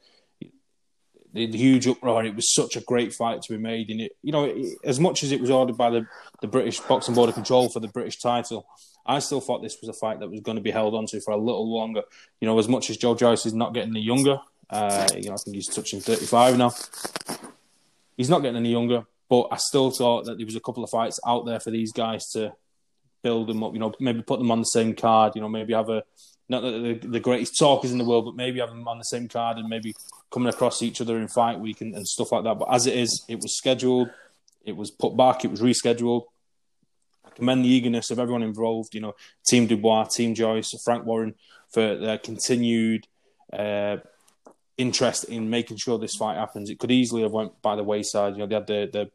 [1.34, 2.24] the, huge uproar.
[2.24, 5.00] It was such a great fight to be made, and it, you know, it, as
[5.00, 6.08] much as it was ordered by the
[6.42, 8.68] the British Boxing Board of Control for the British title,
[9.06, 11.32] I still thought this was a fight that was going to be held onto for
[11.32, 12.04] a little longer.
[12.40, 15.34] You know, as much as Joe Joyce is not getting any younger, uh, you know,
[15.34, 16.72] I think he's touching 35 now.
[18.18, 20.90] He's not getting any younger, but I still thought that there was a couple of
[20.90, 22.54] fights out there for these guys to
[23.24, 23.74] build them up.
[23.74, 25.34] You know, maybe put them on the same card.
[25.36, 26.04] You know, maybe have a
[26.50, 29.28] not the, the greatest talkers in the world, but maybe have them on the same
[29.28, 29.96] card and maybe
[30.32, 32.60] coming across each other in fight week and, and stuff like that.
[32.60, 34.10] But as it is, it was scheduled,
[34.66, 36.26] it was put back, it was rescheduled.
[37.26, 38.94] I commend the eagerness of everyone involved.
[38.94, 41.36] You know, Team Dubois, Team Joyce, Frank Warren
[41.70, 43.08] for their continued
[43.52, 43.98] uh,
[44.78, 46.70] interest in making sure this fight happens.
[46.70, 48.34] It could easily have went by the wayside.
[48.34, 49.12] You know, they had the the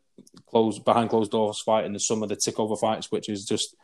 [0.47, 3.77] closed behind closed doors fight in the summer, the tick over fights, which is just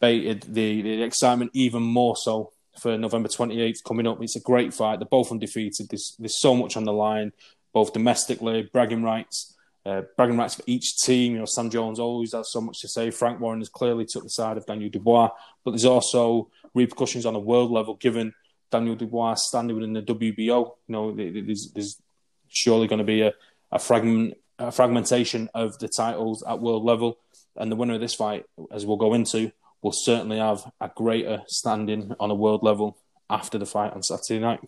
[0.00, 4.22] baited the, the excitement even more so for November 28th coming up.
[4.22, 4.98] It's a great fight.
[4.98, 5.88] They're both undefeated.
[5.90, 7.32] There's there's so much on the line,
[7.72, 9.54] both domestically, bragging rights.
[9.86, 11.32] Uh, bragging rights for each team.
[11.32, 13.10] You know, Sam Jones always has so much to say.
[13.10, 15.30] Frank Warren has clearly took the side of Daniel Dubois,
[15.64, 18.34] but there's also repercussions on a world level given
[18.70, 20.36] Daniel Dubois standing within the WBO.
[20.38, 22.02] You know, there's, there's
[22.48, 23.32] surely going to be a,
[23.72, 27.18] a fragment a fragmentation of the titles at world level,
[27.56, 29.52] and the winner of this fight, as we'll go into,
[29.82, 32.98] will certainly have a greater standing on a world level
[33.30, 34.60] after the fight on Saturday night.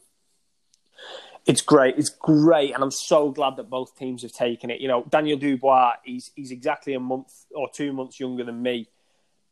[1.46, 1.96] It's great.
[1.96, 4.80] It's great, and I'm so glad that both teams have taken it.
[4.80, 8.88] You know, Daniel Dubois, he's he's exactly a month or two months younger than me,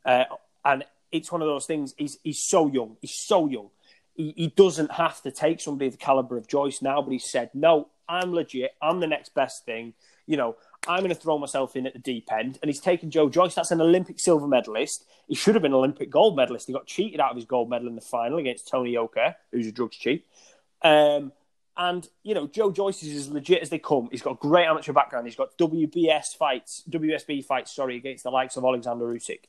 [0.05, 0.25] uh,
[0.64, 1.94] and it's one of those things.
[1.97, 2.99] He's he's so young.
[3.01, 3.71] He's so young.
[4.14, 7.18] He, he doesn't have to take somebody of the caliber of Joyce now, but he
[7.18, 8.73] said, "No, I'm legit.
[8.83, 9.94] I'm the next best thing.
[10.27, 10.57] You know,
[10.88, 12.59] I'm going to throw myself in at the deep end.
[12.62, 13.55] And he's taken Joe Joyce.
[13.55, 15.05] That's an Olympic silver medalist.
[15.29, 16.66] He should have been an Olympic gold medalist.
[16.66, 19.66] He got cheated out of his gold medal in the final against Tony Yoka, who's
[19.66, 20.27] a drugs cheat.
[20.83, 21.33] Um,
[21.77, 24.09] and, you know, Joe Joyce is as legit as they come.
[24.11, 25.27] He's got great amateur background.
[25.27, 29.44] He's got WBS fights, WSB fights, sorry, against the likes of Alexander Usyk.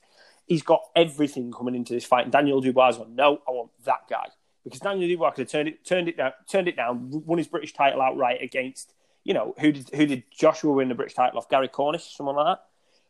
[0.45, 2.23] He's got everything coming into this fight.
[2.23, 4.27] And Daniel Dubois went, no, I want that guy.
[4.63, 7.47] Because Daniel Dubois could have turned it, turned it down, turned it down, won his
[7.47, 11.37] British title outright against you know, who did who did Joshua win the British title
[11.37, 11.49] off?
[11.49, 12.65] Gary Cornish, someone like that.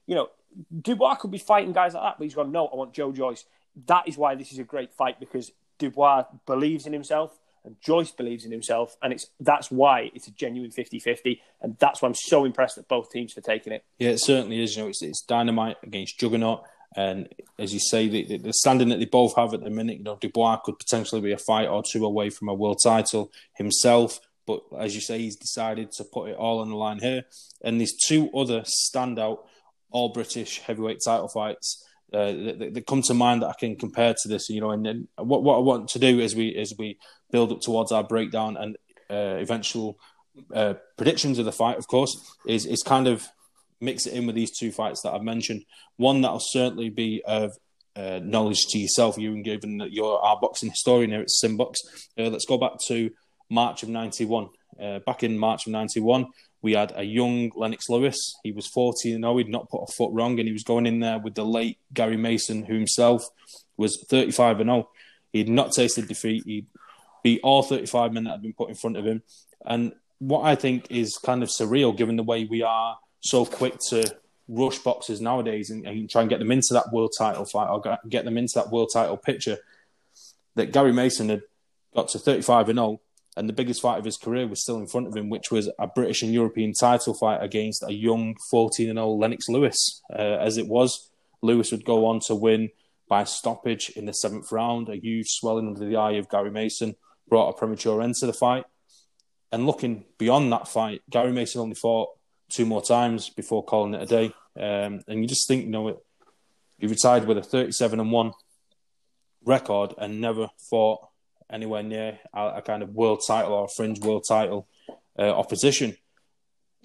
[0.05, 0.29] You know,
[0.81, 3.45] Dubois could be fighting guys like that, but he's gone, no, I want Joe Joyce.
[3.85, 8.11] That is why this is a great fight because Dubois believes in himself and Joyce
[8.11, 12.15] believes in himself, and it's that's why it's a genuine 50-50, and that's why I'm
[12.15, 13.83] so impressed at both teams for taking it.
[13.97, 14.75] Yeah, it certainly is.
[14.75, 16.63] You know, it's, it's dynamite against Juggernaut,
[16.95, 20.03] and as you say, the, the, standing that they both have at the minute, you
[20.03, 24.19] know, Dubois could potentially be a fight or two away from a world title himself.
[24.49, 27.25] But as you say, he's decided to put it all on the line here.
[27.61, 29.41] And there's two other standout
[29.91, 34.15] all British heavyweight title fights uh, that, that, come to mind that I can compare
[34.23, 34.49] to this.
[34.49, 36.97] You know, and then what what I want to do as we as we
[37.31, 38.75] build up towards our breakdown and
[39.07, 39.99] uh, eventual
[40.51, 43.27] uh, predictions of the fight, of course, is is kind of
[43.79, 45.63] mix it in with these two fights that I've mentioned.
[45.97, 47.51] One that'll certainly be of
[47.95, 51.79] uh, knowledge to yourself, you, and given that you're our boxing historian here at Simbox.
[52.17, 53.11] Uh, let's go back to
[53.49, 54.49] March of 91.
[54.81, 56.27] Uh, back in March of 91,
[56.61, 58.35] we had a young Lennox Lewis.
[58.43, 59.37] He was 14 and 0.
[59.37, 61.79] He'd not put a foot wrong, and he was going in there with the late
[61.93, 63.27] Gary Mason, who himself
[63.77, 64.89] was 35 and 0.
[65.33, 66.43] He'd not tasted defeat.
[66.45, 66.65] He
[67.23, 69.21] beat all 35 men that had been put in front of him.
[69.65, 73.77] And what I think is kind of surreal, given the way we are so quick
[73.89, 74.15] to
[74.47, 77.81] rush boxers nowadays and, and try and get them into that world title fight or
[78.07, 79.57] get them into that world title picture,
[80.55, 81.43] that Gary Mason had
[81.95, 83.01] got to 35 and 0
[83.39, 85.71] and the biggest fight of his career was still in front of him, which was
[85.79, 90.01] a British and European title fight against a young 14 and 0 Lennox Lewis.
[90.11, 91.09] Uh, as it was,
[91.41, 92.69] Lewis would go on to win
[93.07, 94.89] by stoppage in the seventh round.
[94.89, 96.97] A huge swelling under the eye of Gary Mason
[97.29, 98.65] brought a premature end to the fight.
[99.53, 102.09] And looking beyond that fight, Gary Mason only fought
[102.49, 104.25] two more times before calling it a day.
[104.59, 106.01] Um, and you just think, you know,
[106.77, 108.33] he retired with a 37 and 1
[109.45, 111.08] record and never fought
[111.51, 114.67] anywhere near a, a kind of world title or fringe world title
[115.17, 115.95] uh, opposition.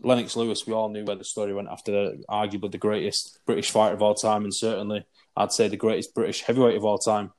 [0.03, 3.71] Lennox Lewis, we all knew where the story went after the, arguably the greatest British
[3.71, 7.33] fighter of all time, and certainly I'd say the greatest British heavyweight of all time.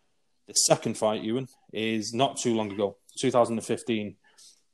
[0.48, 4.16] The second fight, Ewan, is not too long ago, 2015.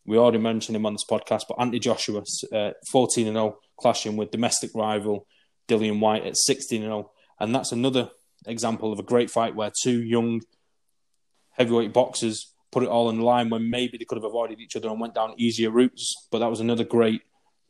[0.06, 4.18] We already mentioned him on this podcast, but Anthony Joshua, uh, 14 and 0, clashing
[4.18, 5.28] with domestic rival
[5.68, 7.12] Dillian Whyte at 16 and 0.
[7.40, 8.10] And that's another
[8.46, 10.42] example of a great fight where two young
[11.62, 14.90] heavyweight boxers put it all the line when maybe they could have avoided each other
[14.90, 16.28] and went down easier routes.
[16.32, 17.22] But that was another great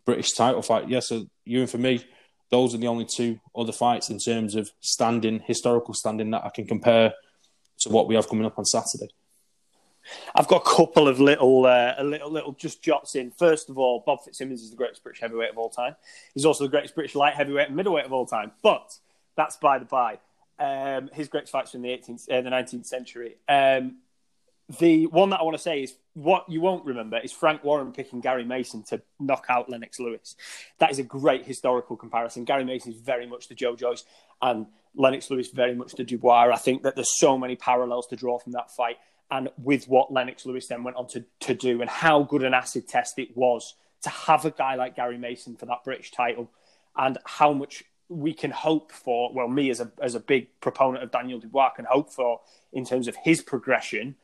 [0.05, 0.89] British title fight.
[0.89, 2.05] Yeah, so you and for me,
[2.51, 6.49] those are the only two other fights in terms of standing, historical standing that I
[6.49, 7.13] can compare
[7.79, 9.09] to what we have coming up on Saturday.
[10.35, 13.31] I've got a couple of little, uh, a little, little just jots in.
[13.31, 15.95] First of all, Bob Fitzsimmons is the greatest British heavyweight of all time.
[16.33, 18.51] He's also the greatest British light heavyweight and middleweight of all time.
[18.61, 18.97] But
[19.35, 20.19] that's by the by
[20.61, 23.37] um, his great fights from the 18th, uh, the 19th century.
[23.49, 23.97] Um,
[24.79, 27.91] the one that I want to say is what you won't remember is Frank Warren
[27.91, 30.35] picking Gary Mason to knock out Lennox Lewis.
[30.77, 32.45] That is a great historical comparison.
[32.45, 34.05] Gary Mason is very much the Joe Joyce,
[34.41, 36.51] and Lennox Lewis very much the Dubois.
[36.53, 38.97] I think that there's so many parallels to draw from that fight,
[39.31, 42.53] and with what Lennox Lewis then went on to, to do, and how good an
[42.53, 46.51] acid test it was to have a guy like Gary Mason for that British title,
[46.95, 49.31] and how much we can hope for.
[49.33, 52.41] Well, me as a as a big proponent of Daniel Dubois can hope for
[52.73, 54.15] in terms of his progression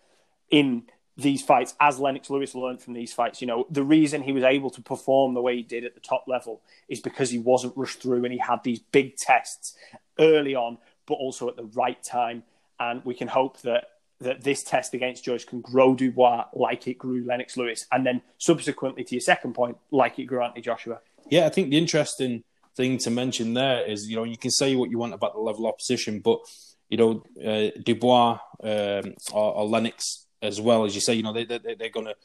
[0.49, 0.83] in
[1.15, 3.41] these fights as Lennox Lewis learned from these fights.
[3.41, 5.99] You know, the reason he was able to perform the way he did at the
[5.99, 9.75] top level is because he wasn't rushed through and he had these big tests
[10.19, 12.43] early on, but also at the right time.
[12.79, 13.85] And we can hope that
[14.19, 18.21] that this test against Joyce can grow Dubois like it grew Lennox Lewis, and then
[18.37, 20.99] subsequently to your second point, like it grew Anthony Joshua.
[21.29, 22.43] Yeah, I think the interesting
[22.77, 25.39] thing to mention there is, you know, you can say what you want about the
[25.39, 26.39] level of opposition, but
[26.89, 31.33] you know, uh, Dubois um, or, or, Lennox as well as you say, you know,
[31.33, 32.15] they, they they're going to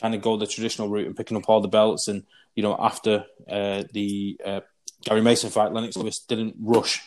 [0.00, 2.08] kind of go the traditional route and picking up all the belts.
[2.08, 4.60] And you know, after uh, the uh,
[5.04, 7.02] Gary Mason fight, Lennox Lewis didn't rush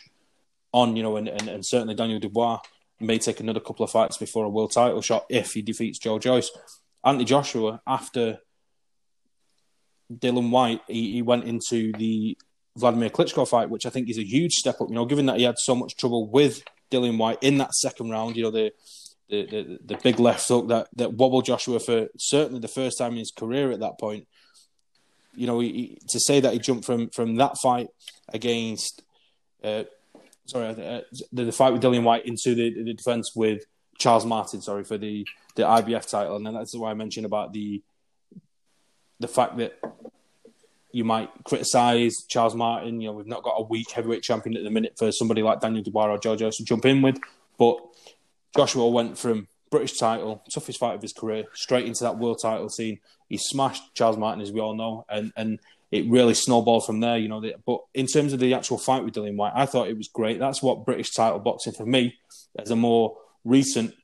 [0.72, 0.94] on.
[0.94, 2.60] You know, and, and, and certainly Daniel Dubois
[3.00, 6.18] may take another couple of fights before a world title shot if he defeats Joe
[6.18, 6.50] Joyce.
[7.04, 8.38] Anthony Joshua, after
[10.12, 12.38] Dillian Whyte, he, he went into the
[12.76, 14.88] Vladimir Klitschko fight, which I think is a huge step up.
[14.88, 18.10] You know, given that he had so much trouble with Dillian Whyte in that second
[18.10, 18.72] round, you know, the
[19.28, 23.12] the, the, the big left hook that, that wobbled Joshua for certainly the first time
[23.12, 24.28] in his career at that point.
[25.34, 27.88] You know, he, to say that he jumped from from that fight
[28.28, 29.02] against,
[29.64, 29.84] uh,
[30.44, 31.00] sorry, uh,
[31.32, 33.64] the, the, fight with Dillian Whyte into the, the defense with
[33.98, 36.36] Charles Martin, sorry, for the, the IBF title.
[36.36, 37.82] And then that's why I mentioned about the
[39.18, 39.78] the fact that
[40.92, 43.00] you might criticize Charles Martin.
[43.00, 45.60] You know, we've not got a weak heavyweight champion at the minute for somebody like
[45.60, 47.18] Daniel Dubois or Joyce to jump in with.
[47.58, 47.78] But
[48.56, 52.68] Joshua went from British title, toughest fight of his career, straight into that world title
[52.68, 53.00] scene.
[53.28, 55.58] He smashed Charles Martin, as we all know, and and
[55.90, 57.16] it really snowballed from there.
[57.16, 59.96] You know, but in terms of the actual fight with Dillian Whyte, I thought it
[59.96, 60.38] was great.
[60.38, 62.14] That's what British title boxing for me,
[62.58, 63.94] as a more recent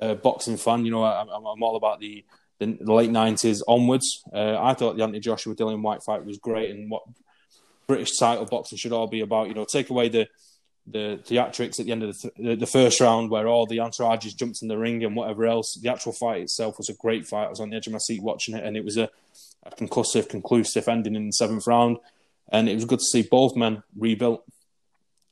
[0.00, 0.84] uh, boxing fan.
[0.84, 2.24] You know, I, am all about the,
[2.58, 4.22] the, the late nineties onwards.
[4.32, 7.02] Uh, I thought the Anthony Joshua Dillian Whyte fight was great, and what
[7.86, 9.48] British title boxing should all be about.
[9.48, 10.28] You know, take away the
[10.86, 14.36] the theatrics at the end of the, th- the first round where all the entourages
[14.36, 15.78] jumped in the ring and whatever else.
[15.80, 17.46] The actual fight itself was a great fight.
[17.46, 19.08] I was on the edge of my seat watching it, and it was a,
[19.62, 21.98] a concussive, conclusive ending in the seventh round.
[22.52, 24.44] And it was good to see both men rebuilt.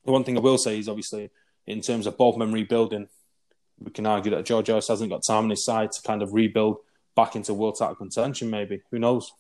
[0.07, 1.31] The one thing I will say is obviously,
[1.67, 3.09] in terms of both men rebuilding,
[3.79, 6.33] we can argue that George Joyce hasn't got time on his side to kind of
[6.33, 6.79] rebuild
[7.14, 8.83] back into world title contention, maybe.
[8.90, 9.33] Who knows?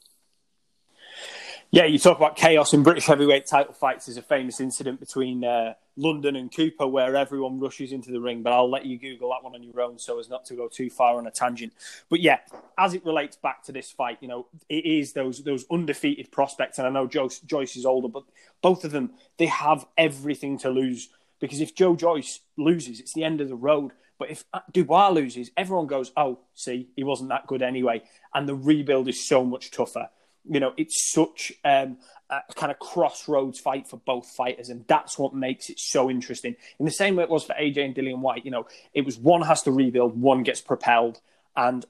[1.74, 4.04] Yeah, you talk about chaos in British heavyweight title fights.
[4.04, 8.42] There's a famous incident between uh, London and Cooper where everyone rushes into the ring,
[8.42, 10.68] but I'll let you Google that one on your own so as not to go
[10.68, 11.72] too far on a tangent.
[12.10, 12.40] But yeah,
[12.76, 16.76] as it relates back to this fight, you know, it is those those undefeated prospects,
[16.76, 18.24] and I know Joyce, Joyce is older, but
[18.60, 21.08] both of them they have everything to lose
[21.40, 23.92] because if Joe Joyce loses, it's the end of the road.
[24.22, 28.54] But if Dubois loses, everyone goes, "Oh, see, he wasn't that good anyway," and the
[28.54, 30.10] rebuild is so much tougher
[30.48, 35.18] you know, it's such um, a kind of crossroads fight for both fighters, and that's
[35.18, 36.56] what makes it so interesting.
[36.78, 39.18] In the same way it was for AJ and Dillian Whyte, you know, it was
[39.18, 41.20] one has to rebuild, one gets propelled,
[41.56, 41.84] and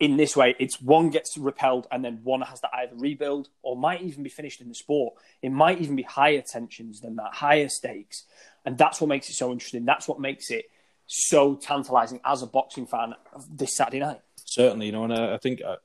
[0.00, 3.76] in this way, it's one gets repelled and then one has to either rebuild or
[3.76, 5.14] might even be finished in the sport.
[5.42, 8.24] It might even be higher tensions than that, higher stakes.
[8.64, 9.84] And that's what makes it so interesting.
[9.84, 10.70] That's what makes it
[11.14, 13.14] so tantalizing as a boxing fan
[13.50, 14.20] this Saturday night
[14.52, 15.78] certainly, you know, and I, think a,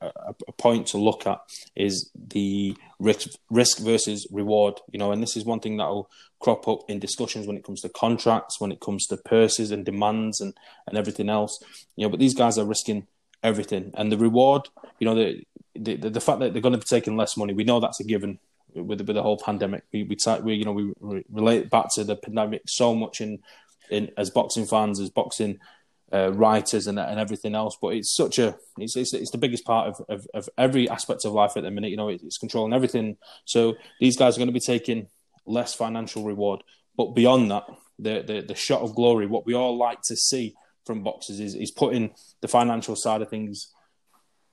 [0.46, 1.40] a, point to look at
[1.74, 6.10] is the risk, risk versus reward, you know, and this is one thing that will
[6.40, 9.84] crop up in discussions when it comes to contracts, when it comes to purses and
[9.84, 10.54] demands and,
[10.86, 11.58] and everything else,
[11.96, 13.06] you know, but these guys are risking
[13.42, 13.90] everything.
[13.94, 17.16] And the reward, you know, the, the, the fact that they're going to be taking
[17.16, 18.38] less money, we know that's a given
[18.74, 19.84] with, with the whole pandemic.
[19.92, 23.38] We, we, we you know, we relate back to the pandemic so much in,
[23.90, 25.58] in as boxing fans, as boxing
[26.12, 27.76] uh, writers and, and everything else.
[27.80, 31.24] But it's such a it's, it's, it's the biggest part of, of, of, every aspect
[31.24, 31.90] of life at the minute.
[31.90, 33.16] You know, it's controlling everything.
[33.44, 35.08] So these guys are going to be taking
[35.46, 36.62] less financial reward,
[36.96, 37.64] but beyond that,
[37.98, 40.54] the the, the shot of glory, what we all like to see
[40.86, 43.72] from boxers is is putting the financial side of things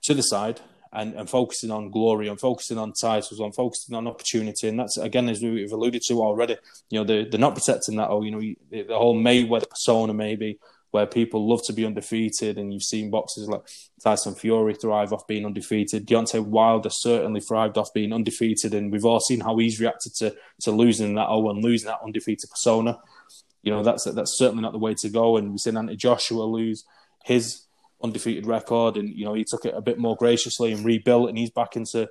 [0.04, 0.62] to the side.
[0.98, 4.98] And, and focusing on glory, and focusing on titles, on focusing on opportunity, and that's
[4.98, 6.56] again as we've alluded to already.
[6.90, 8.10] You know, they're, they're not protecting that.
[8.10, 10.58] Oh, you know, the, the whole Mayweather persona, maybe
[10.96, 13.64] where people love to be undefeated, and you've seen boxers like
[14.02, 16.08] Tyson Fury thrive off being undefeated.
[16.08, 20.34] Deontay Wilder certainly thrived off being undefeated, and we've all seen how he's reacted to
[20.62, 22.98] to losing that oh and losing that undefeated persona.
[23.62, 25.36] You know that's that's certainly not the way to go.
[25.36, 26.86] And we've seen Anthony Joshua lose
[27.26, 27.65] his
[28.04, 31.38] undefeated record, and you know he took it a bit more graciously and rebuilt, and
[31.38, 32.08] he's back into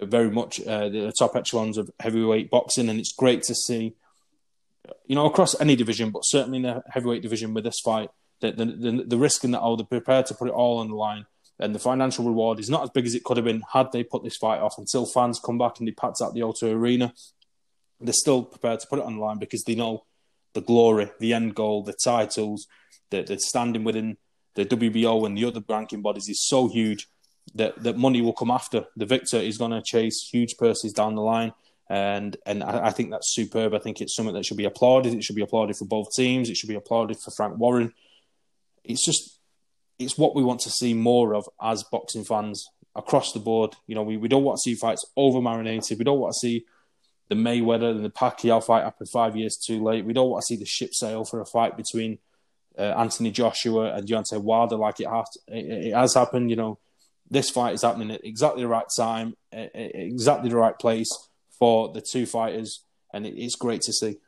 [0.00, 3.94] very much uh, the top echelons of heavyweight boxing, and it's great to see
[5.06, 8.10] you know, across any division, but certainly in the heavyweight division with this fight,
[8.40, 10.88] the the, the, the risk in that, oh, they're prepared to put it all on
[10.88, 11.26] the line.
[11.58, 14.04] And the financial reward is not as big as it could have been had they
[14.04, 17.12] put this fight off until fans come back and they packed out the O2 Arena.
[18.00, 20.04] They're still prepared to put it on the line because they know
[20.54, 22.68] the glory, the end goal, the titles,
[23.10, 24.18] the, the standing within
[24.58, 27.06] the WBO and the other ranking bodies is so huge
[27.54, 28.86] that, that money will come after.
[28.96, 31.52] The victor is going to chase huge purses down the line
[31.88, 33.72] and and I, I, think that's superb.
[33.72, 35.14] I think it's something that should be applauded.
[35.14, 36.50] It should be applauded for both teams.
[36.50, 37.94] It should be applauded for Frank Warren.
[38.84, 39.38] It's just
[39.98, 43.74] it's what we want to see more of as boxing fans across the board.
[43.86, 45.98] You know, we, we don't want to see fights over marinated.
[45.98, 46.66] We don't want to see
[47.28, 50.04] the Mayweather and the Pacquiao fight happen five years too late.
[50.04, 52.18] We don't want to see the ship sail for a fight between
[52.78, 56.50] uh, Anthony Joshua and Deontay Wilder like it has it, it has happened.
[56.50, 56.78] You know,
[57.30, 61.10] this fight is happening at exactly the right time, exactly the right place
[61.58, 64.18] for the two fighters, and it's great to see.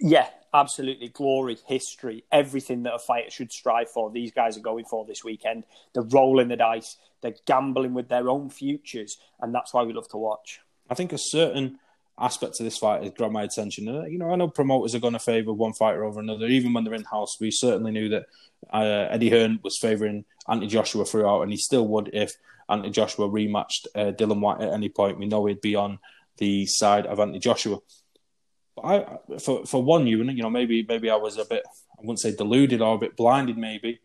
[0.00, 1.08] Yeah, absolutely.
[1.08, 4.10] Glory, history, everything that a fighter should strive for.
[4.10, 5.64] These guys are going for this weekend.
[5.92, 6.96] They're rolling the dice.
[7.20, 10.60] They're gambling with their own futures, and that's why we love to watch.
[10.88, 11.78] I think a certain
[12.20, 13.86] aspect of this fight has grabbed my attention.
[13.86, 16.46] You know, I know promoters are going to favour one fighter over another.
[16.46, 18.26] Even when they're in house, we certainly knew that
[18.72, 22.34] uh, Eddie Hearn was favouring Anthony Joshua throughout, and he still would if
[22.68, 25.18] Anthony Joshua rematched uh, Dillian Whyte at any point.
[25.18, 25.98] We know he'd be on
[26.38, 27.78] the side of Anthony Joshua.
[28.76, 32.00] But I, for for one, you you know, maybe maybe I was a bit, I
[32.00, 34.00] wouldn't say deluded or a bit blinded, maybe,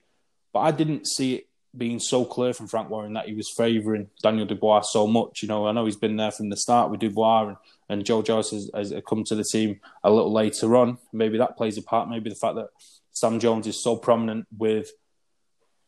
[0.52, 4.10] but I didn't see it being so clear from Frank Warren that he was favouring
[4.22, 5.42] Daniel Dubois so much.
[5.42, 7.58] You know, I know he's been there from the start with Dubois, and,
[7.90, 11.00] and Joe Joyce has, has come to the team a little later on.
[11.12, 12.10] Maybe that plays a part.
[12.10, 12.70] Maybe the fact that
[13.12, 14.92] Sam Jones is so prominent with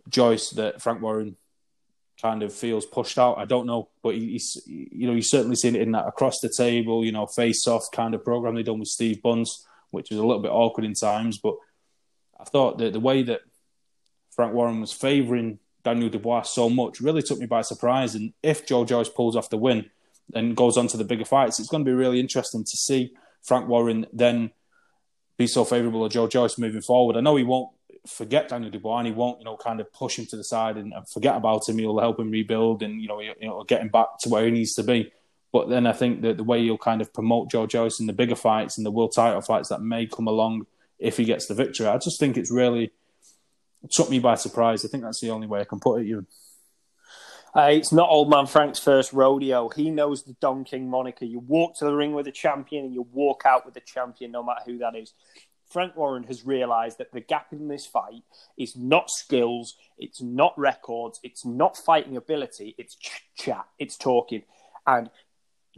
[0.10, 1.38] Joyce that Frank Warren
[2.22, 3.38] kind of feels pushed out.
[3.38, 6.54] I don't know, but he's you know he's certainly seen it in that across the
[6.56, 10.20] table, you know, face off kind of program they done with Steve Bunce, which was
[10.20, 11.38] a little bit awkward in times.
[11.38, 11.56] But
[12.40, 13.42] I thought that the way that
[14.32, 18.16] Frank Warren was favouring Daniel Dubois so much really took me by surprise.
[18.16, 19.90] And if Joe Joyce pulls off the win
[20.34, 23.14] and goes on to the bigger fights, it's going to be really interesting to see
[23.44, 24.50] Frank Warren then
[25.38, 27.16] be so favourable to Joe Joyce moving forward.
[27.16, 27.70] I know he won't
[28.08, 30.78] forget Daniel Dubois and he won't, you know, kind of push him to the side
[30.78, 31.78] and, and forget about him.
[31.78, 34.52] He'll help him rebuild and, you know, you know, get him back to where he
[34.52, 35.12] needs to be.
[35.52, 38.14] But then I think that the way he'll kind of promote Joe Joyce in the
[38.14, 40.66] bigger fights and the world title fights that may come along
[40.98, 42.92] if he gets the victory, I just think it's really
[43.92, 44.86] took me by surprise.
[44.86, 46.08] I think that's the only way I can put it.
[46.08, 46.26] You.
[47.56, 49.70] Uh, it's not old man Frank's first rodeo.
[49.70, 51.26] He knows the Don King moniker.
[51.26, 54.32] You walk to the ring with a champion and you walk out with a champion,
[54.32, 55.14] no matter who that is.
[55.70, 58.24] Frank Warren has realised that the gap in this fight
[58.58, 64.44] is not skills, it's not records, it's not fighting ability, it's ch- chat, it's talking.
[64.86, 65.10] And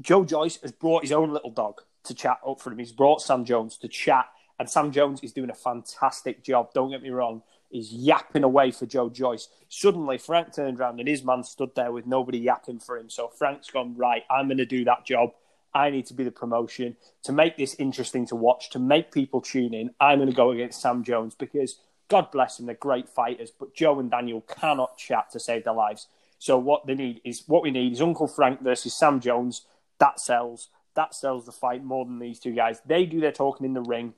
[0.01, 2.79] Joe Joyce has brought his own little dog to chat up for him.
[2.79, 4.25] He's brought Sam Jones to chat,
[4.59, 6.73] and Sam Jones is doing a fantastic job.
[6.73, 7.41] Don't get me wrong.
[7.69, 9.49] He's yapping away for Joe Joyce.
[9.67, 13.09] Suddenly, Frank turned around and his man stood there with nobody yapping for him.
[13.09, 15.31] So Frank's gone, right, I'm going to do that job.
[15.73, 19.41] I need to be the promotion to make this interesting to watch, to make people
[19.41, 19.91] tune in.
[19.99, 23.75] I'm going to go against Sam Jones because God bless them, they're great fighters, but
[23.75, 26.07] Joe and Daniel cannot chat to save their lives.
[26.39, 29.65] So what they need is what we need is Uncle Frank versus Sam Jones.
[29.99, 30.69] That sells.
[30.95, 32.81] That sells the fight more than these two guys.
[32.85, 34.13] They do their talking in the ring.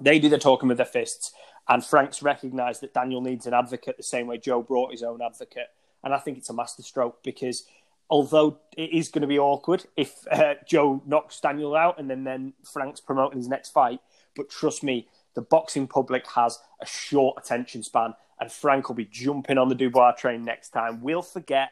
[0.00, 1.32] They do their talking with their fists.
[1.68, 5.20] And Frank's recognised that Daniel needs an advocate the same way Joe brought his own
[5.22, 5.68] advocate.
[6.02, 7.64] And I think it's a masterstroke because
[8.08, 12.24] although it is going to be awkward if uh, Joe knocks Daniel out and then,
[12.24, 14.00] then Frank's promoting his next fight,
[14.34, 19.04] but trust me, the boxing public has a short attention span, and Frank will be
[19.04, 21.02] jumping on the Dubois train next time.
[21.02, 21.70] We'll forget,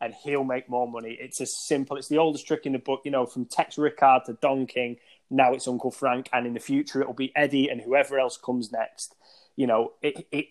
[0.00, 1.16] and he'll make more money.
[1.20, 1.96] It's as simple.
[1.96, 4.96] It's the oldest trick in the book, you know, from Tex Rickard to Don King.
[5.32, 8.70] Now it's Uncle Frank, and in the future it'll be Eddie and whoever else comes
[8.70, 9.14] next.
[9.56, 10.46] You know, it, it,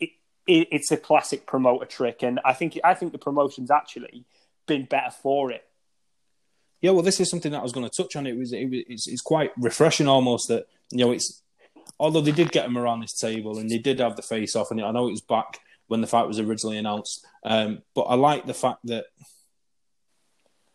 [0.48, 4.26] it, it's a classic promoter trick, and I think I think the promotion's actually
[4.68, 5.64] been better for it.
[6.82, 8.26] Yeah, well, this is something that I was going to touch on.
[8.26, 11.42] It was, it was it's, it's quite refreshing almost that you know it's
[12.00, 14.72] although they did get him around this table and they did have the face off,
[14.72, 17.26] and I know it was back when the fight was originally announced.
[17.44, 19.06] Um, but I like the fact that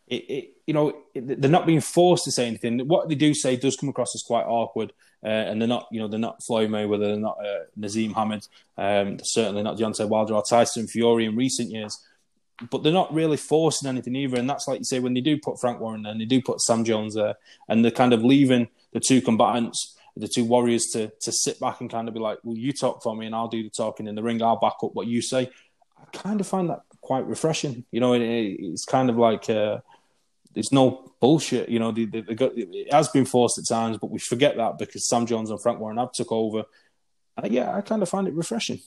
[0.07, 2.79] it, it you know, they're not being forced to say anything.
[2.87, 4.91] What they do say does come across as quite awkward,
[5.23, 8.47] uh, and they're not, you know, they're not Floyd Mayweather, they're not uh, Naseem Hamed,
[8.77, 11.97] um, certainly not Deontay Wilder or Tyson Fury in recent years.
[12.69, 15.37] But they're not really forcing anything either, and that's like you say when they do
[15.37, 17.35] put Frank Warren there, and they do put Sam Jones there,
[17.69, 21.81] and they're kind of leaving the two combatants the two warriors to to sit back
[21.81, 24.07] and kind of be like, "Well, you talk for me, and I'll do the talking
[24.07, 24.41] in the ring.
[24.41, 25.49] I'll back up what you say."
[25.99, 27.85] I kind of find that quite refreshing.
[27.91, 29.79] You know, it, it's kind of like uh,
[30.57, 31.69] there's no bullshit.
[31.69, 34.57] You know, they, they, they got, it has been forced at times, but we forget
[34.57, 36.63] that because Sam Jones and Frank Warren have took over.
[37.37, 38.79] And uh, yeah, I kind of find it refreshing.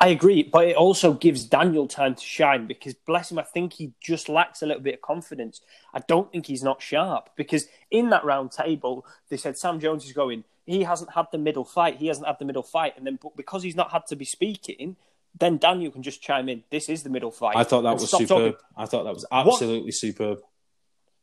[0.00, 3.74] I agree, but it also gives Daniel time to shine because, bless him, I think
[3.74, 5.60] he just lacks a little bit of confidence.
[5.92, 10.06] I don't think he's not sharp because in that round table, they said Sam Jones
[10.06, 12.94] is going, he hasn't had the middle fight, he hasn't had the middle fight.
[12.96, 14.96] And then, because he's not had to be speaking,
[15.38, 16.62] then Daniel can just chime in.
[16.70, 17.56] This is the middle fight.
[17.56, 18.28] I thought that was superb.
[18.28, 18.54] Talking.
[18.76, 19.94] I thought that was absolutely what?
[19.94, 20.38] superb.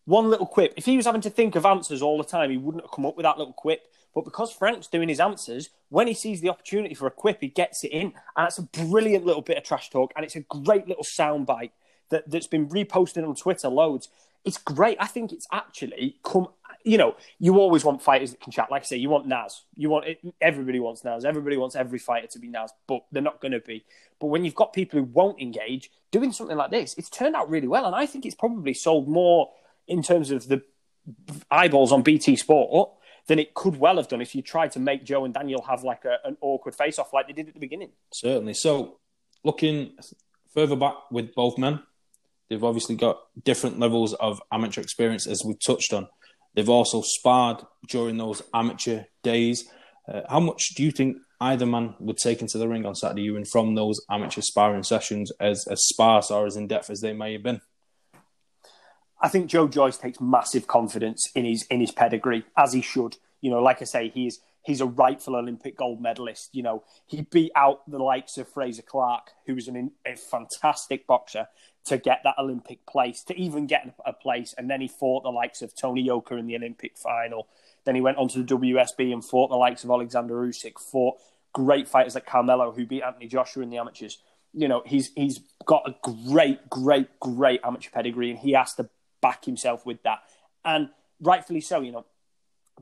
[0.06, 0.74] One little quip.
[0.76, 3.06] If he was having to think of answers all the time, he wouldn't have come
[3.06, 3.84] up with that little quip.
[4.16, 7.48] But because Frank's doing his answers, when he sees the opportunity for a quip, he
[7.48, 8.14] gets it in.
[8.36, 10.12] And it's a brilliant little bit of trash talk.
[10.16, 11.72] And it's a great little soundbite
[12.10, 14.10] that, that's been reposted on Twitter loads.
[14.44, 14.98] It's great.
[15.00, 16.48] I think it's actually come
[16.84, 18.72] you know, you always want fighters that can chat.
[18.72, 19.64] Like I say, you want Naz.
[19.76, 21.26] You want it, everybody wants Naz.
[21.26, 23.86] Everybody wants every fighter to be Naz, but they're not going to be.
[24.20, 27.50] But when you've got people who won't engage, doing something like this, it's turned out
[27.50, 29.50] really well, and I think it's probably sold more
[29.88, 30.62] in terms of the
[31.50, 32.92] eyeballs on BT Sport
[33.28, 35.84] than it could well have done if you tried to make Joe and Daniel have
[35.84, 37.92] like a, an awkward face off like they did at the beginning.
[38.14, 38.56] Certainly.
[38.56, 39.00] So,
[39.44, 39.94] looking
[40.54, 41.82] further back with both men,
[42.50, 46.08] they've obviously got different levels of amateur experience, as we've touched on.
[46.54, 49.70] They've also sparred during those amateur days.
[50.08, 53.24] Uh, how much do you think either man would take into the ring on Saturday
[53.24, 57.14] Ewan from those amateur sparring sessions as, as sparse or as in depth as they
[57.14, 57.62] may have been?
[59.22, 63.18] I think Joe Joyce takes massive confidence in his in his pedigree, as he should.
[63.42, 66.50] You know, like I say, he's he's a rightful Olympic gold medalist.
[66.54, 71.08] You know, he beat out the likes of Frazer Clarke, who was an, a fantastic
[71.08, 71.48] boxer,
[71.86, 74.54] to get that Olympic place, to even get a place.
[74.58, 77.48] And then he fought the likes of Tony Yoka in the Olympic final.
[77.86, 81.18] Then he went on to the WSB and fought the likes of Alexander Usyk, fought
[81.54, 84.20] great fighters like Carmelo, who beat Anthony Joshua in the amateurs.
[84.54, 85.96] You know, he's he's got a
[86.28, 88.90] great, great, great amateur pedigree, and he has to
[89.22, 90.20] back himself with that,
[90.66, 90.90] and
[91.22, 91.82] rightfully so.
[91.82, 92.06] You know,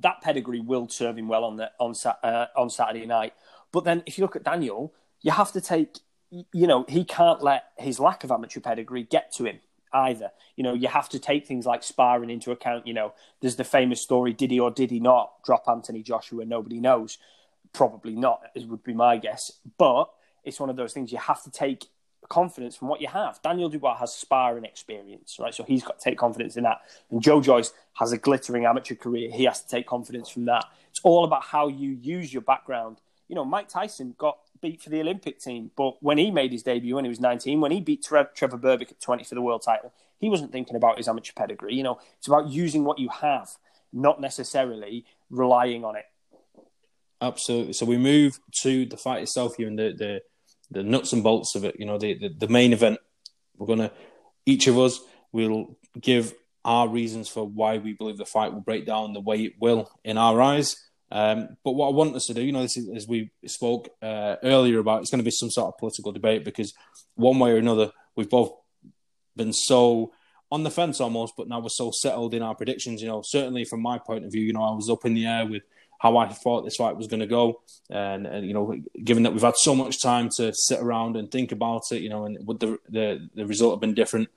[0.02, 1.94] that pedigree will serve him well on the on
[2.24, 3.34] uh, on Saturday night.
[3.72, 5.98] But then, if you look at Daniel, you have to take,
[6.30, 9.60] you know, he can't let his lack of amateur pedigree get to him
[9.94, 10.32] either.
[10.56, 12.88] You know, you have to take things like sparring into account.
[12.88, 16.46] You know, there's the famous story: did he or did he not drop Anthony Joshua?
[16.46, 17.18] Nobody knows.
[17.74, 19.52] Probably not, as would be my guess.
[19.78, 20.10] But
[20.44, 21.86] it's one of those things you have to take
[22.30, 23.42] confidence from what you have.
[23.42, 25.54] Daniel Dubois has sparring experience, right?
[25.54, 26.82] So he's got to take confidence in that.
[27.12, 29.32] And Joe Joyce has a glittering amateur career.
[29.32, 30.66] He has to take confidence from that.
[30.90, 32.98] It's all about how you use your background.
[33.28, 36.64] You know, Mike Tyson got beat for the Olympic team, but when he made his
[36.64, 39.42] debut when he was 19, when he beat Tre- Trevor Berbick at 20 for the
[39.42, 41.76] world title, he wasn't thinking about his amateur pedigree.
[41.76, 43.50] You know, it's about using what you have,
[43.94, 46.06] not necessarily relying on it.
[47.22, 47.74] Absolutely.
[47.74, 50.22] So we move to the fight itself here and the, the
[50.72, 51.76] the nuts and bolts of it.
[51.80, 53.00] You know, the the, the main event.
[53.58, 53.92] We're gonna
[54.46, 55.00] each of us
[55.32, 59.44] will give our reasons for why we believe the fight will break down the way
[59.44, 60.76] it will in our eyes.
[61.12, 63.90] Um, but what I want us to do, you know, this is, as we spoke
[64.02, 66.74] uh, earlier about, it's going to be some sort of political debate because
[67.16, 68.52] one way or another, we've both
[69.36, 70.12] been so
[70.52, 73.02] on the fence almost, but now we're so settled in our predictions.
[73.02, 75.26] You know, certainly from my point of view, you know, I was up in the
[75.26, 75.64] air with
[76.00, 77.62] how I thought this fight was going to go.
[77.90, 81.32] And, and, you know, given that we've had so much time to sit around and
[81.32, 84.30] think about it, you know, and would the the, the result have been different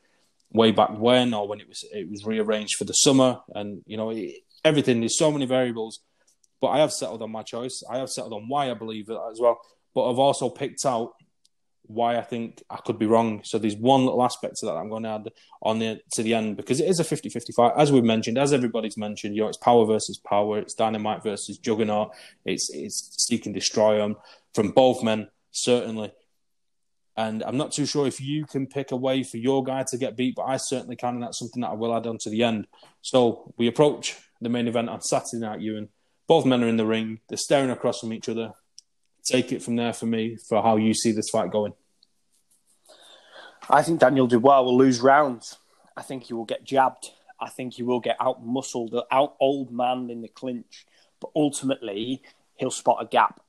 [0.53, 3.97] way back when, or when it was it was rearranged for the summer, and you
[3.97, 4.15] know,
[4.65, 5.01] everything.
[5.01, 6.01] There's so many variables,
[6.61, 7.83] but I have settled on my choice.
[7.91, 9.61] I have settled on why I believe it as well.
[9.95, 11.15] But I've also picked out
[11.91, 13.43] why I think I could be wrong.
[13.45, 15.33] So there's one little aspect to that I'm going to add
[15.63, 18.53] on the to the end because it is a 50-50 fight, as we've mentioned, as
[18.53, 19.37] everybody's mentioned.
[19.37, 20.59] You know, it's power versus power.
[20.59, 22.13] It's dynamite versus juggernaut.
[22.45, 24.17] It's it's seek and destroy them
[24.55, 26.13] from both men certainly.
[27.17, 29.99] And I'm not too sure if you can pick a way for your guy to
[29.99, 32.31] get beat, but I certainly can, and that's something that I will add on to
[32.31, 32.67] the end.
[33.03, 35.89] So we approach the main event on Saturday night, Ewan.
[36.27, 37.21] Both men are in the ring.
[37.29, 38.53] They're staring across from each other.
[39.25, 41.75] Take it from there for me for how you see this fight going.
[43.73, 45.59] I think Daniel Dubois will lose rounds.
[45.97, 47.13] I think he will get jabbed.
[47.39, 50.87] I think he will get out muscled, out old man in the clinch.
[51.21, 52.21] But ultimately,
[52.57, 53.41] he'll spot a gap.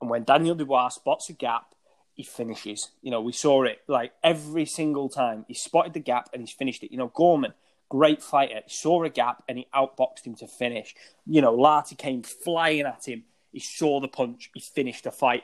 [0.00, 1.74] And when Daniel Dubois spots a gap,
[2.12, 2.90] he finishes.
[3.02, 5.44] You know, we saw it like every single time.
[5.48, 6.92] He spotted the gap and he's finished it.
[6.92, 7.54] You know, Gorman,
[7.88, 10.94] great fighter, saw a gap and he outboxed him to finish.
[11.26, 13.24] You know, Lartey came flying at him.
[13.50, 14.50] He saw the punch.
[14.54, 15.42] He finished the fight.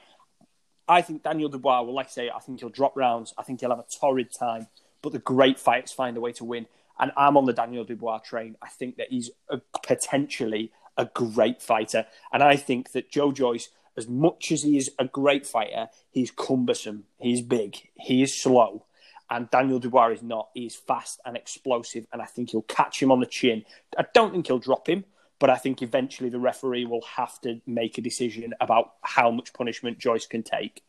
[0.91, 3.33] I think Daniel Dubois will, like I say, I think he'll drop rounds.
[3.39, 4.67] I think he'll have a torrid time.
[5.03, 6.67] But the great fights find a way to win.
[6.99, 8.57] And I'm on the Daniel Dubois train.
[8.61, 12.07] I think that he's a, potentially a great fighter.
[12.33, 16.33] And I think that Joe Joyce, as much as he is a great fighter, he's
[16.33, 17.05] cumbersome.
[17.19, 17.77] He's big.
[17.95, 18.85] He is slow.
[19.31, 20.49] And Daniel Dubois is not.
[20.55, 22.05] He's fast and explosive.
[22.13, 23.65] And I think he'll catch him on the chin.
[23.97, 25.05] I don't think he'll drop him.
[25.41, 29.53] But I think eventually the referee will have to make a decision about how much
[29.53, 30.85] punishment Joyce can take.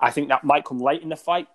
[0.00, 1.48] I think that might come late in the fight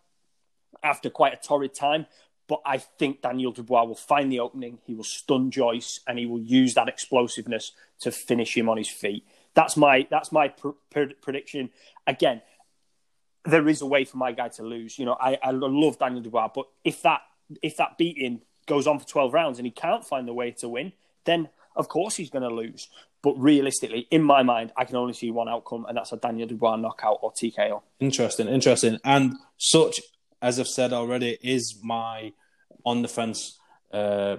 [0.83, 2.05] after quite a torrid time.
[2.47, 4.79] But I think Daniel Dubois will find the opening.
[4.85, 7.71] He will stun Joyce, and he will use that explosiveness
[8.01, 9.25] to finish him on his feet.
[9.53, 11.69] That's my that's my pr- pr- prediction.
[12.05, 12.41] Again,
[13.45, 14.99] there is a way for my guy to lose.
[14.99, 17.21] You know, I, I love Daniel Dubois, but if that
[17.61, 20.67] if that beating goes on for twelve rounds and he can't find the way to
[20.67, 20.91] win,
[21.23, 22.89] then of course he's going to lose.
[23.21, 26.47] But realistically, in my mind, I can only see one outcome, and that's a Daniel
[26.47, 27.81] Dubois knockout or TKO.
[27.99, 28.99] Interesting, interesting.
[29.05, 30.01] And such,
[30.41, 32.33] as I've said already, is my
[32.85, 33.57] on the fence
[33.93, 34.37] uh,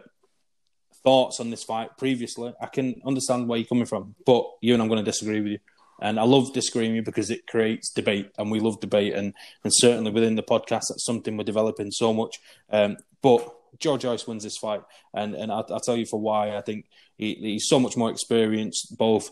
[1.03, 4.15] thoughts on this fight previously, I can understand where you're coming from.
[4.27, 5.59] But you and I'm going to disagree with you.
[6.01, 9.15] And I love disagreeing with you because it creates debate, and we love debate.
[9.15, 9.33] And,
[9.63, 12.41] and certainly within the podcast, that's something we're developing so much.
[12.71, 13.49] Um, but
[13.79, 16.57] Joe Joyce wins this fight, and and I'll, I'll tell you for why.
[16.57, 19.31] I think he, he's so much more experienced, both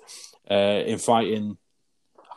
[0.50, 1.58] uh, in fighting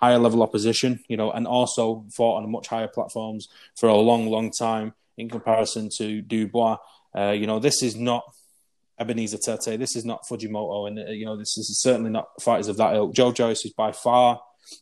[0.02, 4.28] higher level opposition, you know, and also fought on much higher platforms for a long,
[4.28, 6.78] long time in comparison to Dubois.
[7.18, 8.24] Uh, you know, this is not
[9.00, 9.78] Ebenezer Tetteh.
[9.78, 12.96] This is not Fujimoto, and uh, you know, this is certainly not fighters of that
[12.96, 13.14] ilk.
[13.14, 14.42] Joe Joyce is by far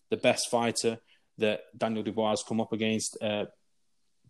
[0.09, 0.99] the best fighter
[1.37, 3.17] that Daniel Dubois has come up against.
[3.21, 3.45] Uh,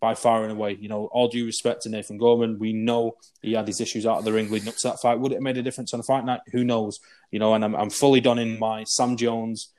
[0.04, 0.76] by far and away.
[0.78, 4.18] You know, all due respect to Nathan Gorman, we know he had his issues out
[4.18, 5.18] of the ring leading up to that fight.
[5.18, 6.42] Would it have made a difference on a fight night?
[6.52, 7.00] Who knows?
[7.30, 9.72] You know, and I'm, I'm fully done in my Sam Jones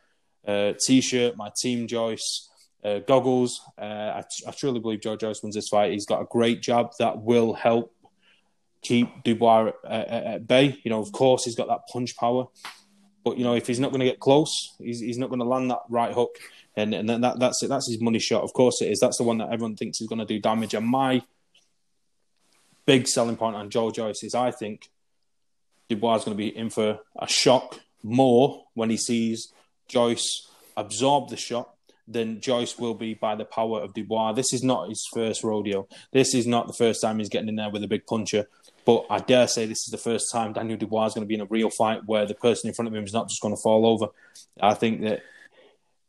[0.47, 2.49] uh, t-shirt, my Team Joyce
[2.83, 3.61] uh, goggles.
[3.79, 3.83] Uh,
[4.19, 5.91] I, I, truly believe Joe Joyce wins this fight.
[5.91, 7.93] He's got a great jab that will help
[8.81, 10.79] keep Dubois at, at, at bay.
[10.83, 12.47] You know, of course, he's got that punch power.
[13.25, 15.45] But you know, if he's not going to get close, he's, he's not going to
[15.45, 16.37] land that right hook
[16.77, 17.69] and and that that's it.
[17.69, 18.43] That's his money shot.
[18.43, 18.99] Of course, it is.
[18.99, 20.73] That's the one that everyone thinks is going to do damage.
[20.73, 21.21] And my
[22.85, 24.89] big selling point on Joe Joyce is I think
[25.89, 29.51] Dubois is going to be in for a shock more when he sees
[29.87, 30.47] Joyce
[30.77, 31.71] absorb the shot
[32.07, 34.33] than Joyce will be by the power of Dubois.
[34.33, 35.87] This is not his first rodeo.
[36.11, 38.47] This is not the first time he's getting in there with a big puncher.
[38.85, 41.35] But I dare say this is the first time Daniel Dubois is going to be
[41.35, 43.55] in a real fight where the person in front of him is not just going
[43.55, 44.07] to fall over.
[44.61, 45.23] I think that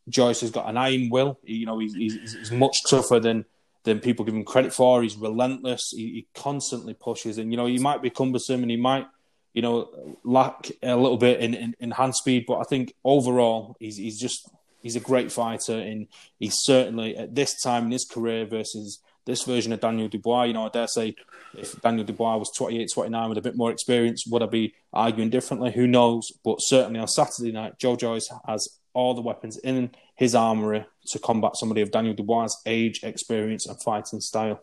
[0.09, 1.39] Joyce has got an iron will.
[1.43, 3.47] You know, he's, he's, he's much tougher than
[3.85, 5.01] than people give him credit for.
[5.03, 5.93] He's relentless.
[5.95, 9.07] He, he, constantly pushes, and you know, he might be cumbersome and he might,
[9.55, 12.47] you know, lack a little bit in, in, in hand speed.
[12.47, 14.51] But I think overall, he's he's just
[14.83, 16.09] he's a great fighter, and
[16.39, 20.45] he's certainly at this time in his career versus this version of Daniel Dubois.
[20.45, 21.15] You know, I dare say
[21.59, 25.31] if Daniel Dubois was 28, 29 with a bit more experience, would I be arguing
[25.31, 25.73] differently?
[25.73, 26.33] Who knows?
[26.45, 31.19] But certainly on Saturday night, Joe Joyce has all the weapons in his armory to
[31.19, 34.63] combat somebody of Daniel Dubois' age, experience, and fighting style.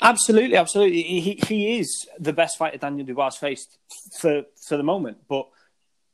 [0.00, 1.02] Absolutely, absolutely.
[1.02, 3.78] He he is the best fighter Daniel Dubois faced
[4.18, 5.18] for for the moment.
[5.28, 5.48] But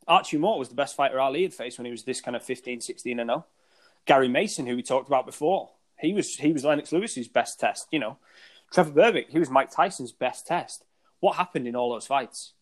[0.07, 2.43] Archie Moore was the best fighter Ali had faced when he was this kind of
[2.43, 3.45] 15, 16 and 0.
[4.07, 7.89] Gary Mason, who we talked about before, he was he was Lennox Lewis's best test.
[7.91, 8.19] You know,
[8.73, 10.85] Trevor Berbick, he was Mike Tyson's best test.
[11.21, 12.55] What happened in all those fights?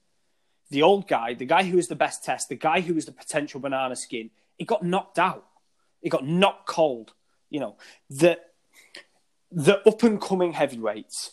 [0.70, 3.12] the old guy, the guy who was the best test, the guy who was the
[3.12, 5.46] potential banana skin, he got knocked out.
[6.02, 7.12] He got knocked cold.
[7.50, 7.76] You know,
[8.10, 8.38] the
[9.50, 11.32] the up and coming heavyweights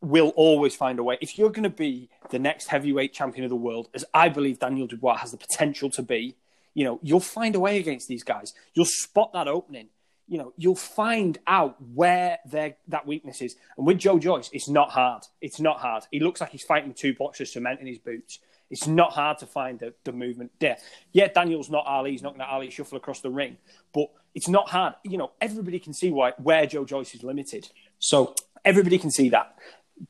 [0.00, 1.18] will always find a way.
[1.20, 4.58] If you're going to be the next heavyweight champion of the world, as I believe
[4.58, 6.34] Daniel Dubois has the potential to be,
[6.74, 8.54] you know, you'll find a way against these guys.
[8.74, 9.88] You'll spot that opening.
[10.30, 13.56] You know, you'll find out where their that weakness is.
[13.76, 15.24] And with Joe Joyce, it's not hard.
[15.42, 16.04] It's not hard.
[16.10, 18.38] He looks like he's fighting two of cement in his boots.
[18.70, 20.78] It's not hard to find the, the movement there.
[21.12, 22.12] Yeah, Daniel's not Ali.
[22.12, 23.56] He's not going to Ali shuffle across the ring,
[23.92, 24.94] but it's not hard.
[25.02, 27.68] You know, everybody can see why where Joe Joyce is limited.
[27.98, 29.56] So everybody can see that.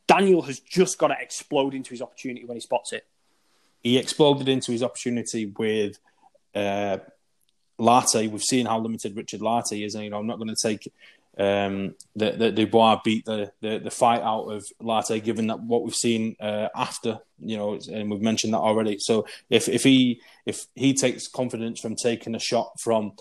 [0.07, 3.07] Daniel has just got to explode into his opportunity when he spots it.
[3.83, 5.99] He exploded into his opportunity with
[6.55, 6.99] uh,
[7.81, 8.31] Lartey.
[8.31, 10.93] We've seen how limited Richard Lartey is, and you know I'm not going to take
[11.39, 15.85] um, that, that Dubois beat the, the, the fight out of Lartey, given that what
[15.85, 18.99] we've seen uh, after, you know, and we've mentioned that already.
[18.99, 23.13] So if if he if he takes confidence from taking a shot from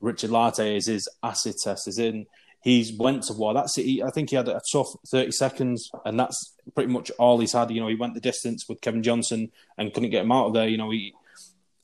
[0.00, 2.26] Richard Lartey as his acid test is in,
[2.62, 3.54] he's went to war.
[3.54, 4.02] That's it.
[4.02, 7.70] I think he had a tough thirty seconds, and that's pretty much all he's had.
[7.70, 10.54] You know, he went the distance with Kevin Johnson and couldn't get him out of
[10.54, 10.68] there.
[10.68, 11.14] You know, he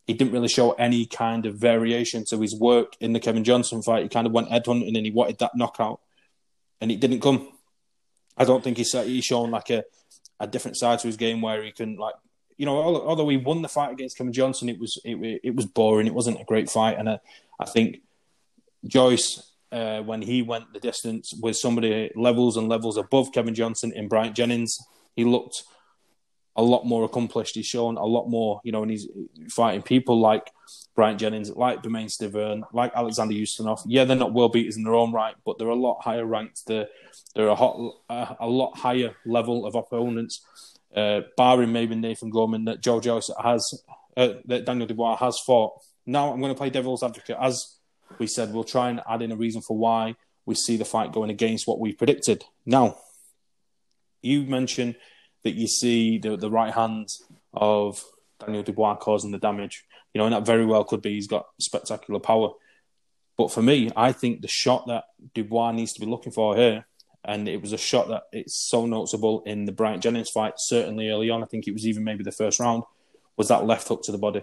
[0.08, 3.82] he didn't really show any kind of variation to his work in the Kevin Johnson
[3.82, 4.04] fight.
[4.04, 6.00] He kind of went headhunting and he wanted that knockout,
[6.80, 7.52] and it didn't come.
[8.36, 9.84] I don't think he's he's shown like a,
[10.40, 12.14] a different side to his game where he can like
[12.56, 15.66] you know although he won the fight against Kevin Johnson, it was it, it was
[15.66, 16.06] boring.
[16.06, 17.18] It wasn't a great fight, and uh,
[17.60, 17.98] I think
[18.86, 19.44] Joyce.
[19.70, 24.08] Uh, when he went the distance with somebody levels and levels above Kevin Johnson in
[24.08, 24.78] Bryant Jennings,
[25.14, 25.62] he looked
[26.58, 27.54] a lot more accomplished.
[27.54, 29.06] He's shown a lot more, you know, and he's
[29.48, 30.50] fighting people like
[30.96, 33.80] Bryant Jennings, like Bermane Stiverne, like Alexander Ustinov.
[33.86, 36.66] Yeah, they're not world beaters in their own right, but they're a lot higher ranked.
[36.66, 36.88] They're,
[37.36, 40.44] they're a, hot, a, a lot higher level of opponents,
[40.96, 43.64] uh, barring maybe Nathan Gorman that Joe Joyce has,
[44.16, 45.80] uh, that Daniel Dubois has fought.
[46.06, 47.36] Now I'm going to play devil's advocate.
[47.40, 47.78] As
[48.18, 51.12] we said, we'll try and add in a reason for why we see the fight
[51.12, 52.44] going against what we predicted.
[52.66, 52.96] Now,
[54.22, 54.96] you mentioned
[55.44, 57.10] that you see the the right hand
[57.52, 58.04] of
[58.40, 59.84] Daniel Dubois causing the damage.
[60.14, 62.50] You know, and that very well could be he's got spectacular power.
[63.36, 66.86] But for me, I think the shot that Dubois needs to be looking for here,
[67.24, 71.08] And it was a shot that it's so noticeable in the Bryant Jennings fight, certainly
[71.08, 71.42] early on.
[71.42, 72.82] I think it was even maybe the first round,
[73.36, 74.42] was that left hook to the body.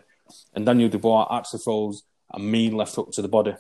[0.54, 3.56] And Daniel Dubois actually throws a mean left hook to the body.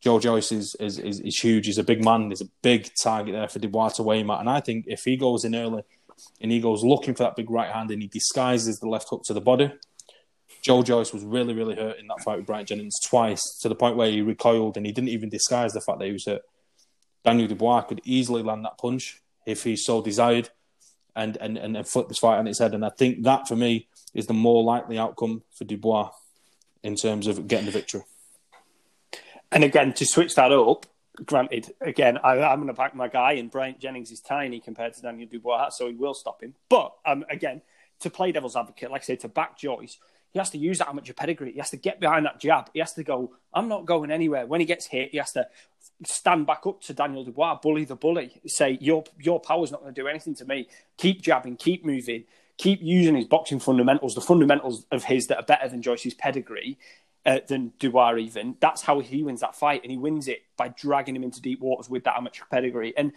[0.00, 1.66] Joe Joyce is, is, is, is huge.
[1.66, 2.28] He's a big man.
[2.28, 4.40] There's a big target there for Dubois to aim at.
[4.40, 5.82] And I think if he goes in early
[6.40, 9.22] and he goes looking for that big right hand and he disguises the left hook
[9.24, 9.72] to the body,
[10.62, 13.74] Joe Joyce was really, really hurt in that fight with Bryant Jennings twice to the
[13.74, 16.42] point where he recoiled and he didn't even disguise the fact that he was hurt.
[17.24, 20.50] Daniel Dubois could easily land that punch if he so desired
[21.16, 22.74] and, and, and, and flip this fight on its head.
[22.74, 26.10] And I think that for me is the more likely outcome for Dubois
[26.82, 28.02] in terms of getting the victory.
[29.50, 30.86] And again, to switch that up,
[31.24, 34.94] granted, again, I, am going to back my guy, and Bryant Jennings is tiny compared
[34.94, 36.54] to Daniel Dubois, so he will stop him.
[36.68, 37.62] But um, again,
[38.00, 39.98] to play devil's advocate, like I say, to back Joyce,
[40.32, 41.52] he has to use that amateur pedigree.
[41.52, 42.68] He has to get behind that jab.
[42.72, 44.46] He has to go, I'm not going anywhere.
[44.46, 45.46] When he gets hit, he has to
[46.04, 49.94] stand back up to Daniel Dubois, bully the bully, say, Your your power's not going
[49.94, 50.68] to do anything to me.
[50.96, 52.24] Keep jabbing, keep moving,
[52.56, 56.78] keep using his boxing fundamentals, the fundamentals of his that are better than Joyce's pedigree,
[57.26, 58.56] uh, than Dubois even.
[58.60, 59.82] That's how he wins that fight.
[59.82, 62.94] And he wins it by dragging him into deep waters with that amateur pedigree.
[62.96, 63.12] And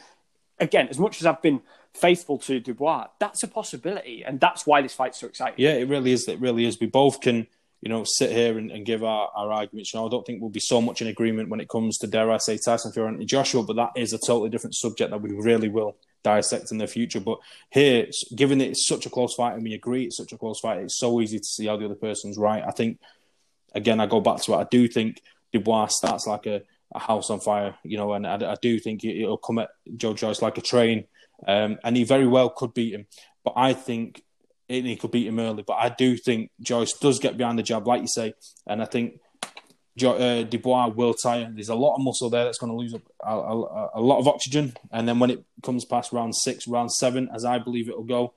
[0.60, 1.62] again, as much as I've been
[1.94, 5.56] faithful to Dubois, that's a possibility, and that's why this fight's so exciting.
[5.58, 6.28] Yeah, it really is.
[6.28, 6.80] It really is.
[6.80, 7.48] We both can,
[7.82, 9.94] you know, sit here and, and give our, our arguments.
[9.94, 12.08] You know, I don't think we'll be so much in agreement when it comes to,
[12.08, 15.22] dare I say, Tyson Fury and Joshua, but that is a totally different subject that
[15.22, 17.20] we really will dissect in the future.
[17.20, 17.40] But
[17.70, 20.80] here, given it's such a close fight and we agree it's such a close fight,
[20.80, 22.64] it's so easy to see how the other person's right.
[22.68, 23.00] I think,
[23.74, 24.58] again, I go back to it.
[24.58, 26.62] I do think Dubois starts like a,
[26.94, 29.70] a house on fire, you know, and I, I do think it, will come at
[29.96, 31.06] Joe Joyce like a train.
[31.48, 33.06] Um, and he very well could beat him.
[33.44, 34.24] But I think
[34.68, 35.64] he could beat him early.
[35.64, 38.34] But I do think Joyce does get behind the jab, like you say.
[38.66, 39.20] And I think
[40.06, 41.50] uh, Dubois will tire.
[41.52, 44.28] There's a lot of muscle there that's going to lose a, a, a, lot of
[44.28, 44.76] oxygen.
[44.92, 48.04] And then when it comes past round six, round seven, as I believe it will
[48.04, 48.34] go,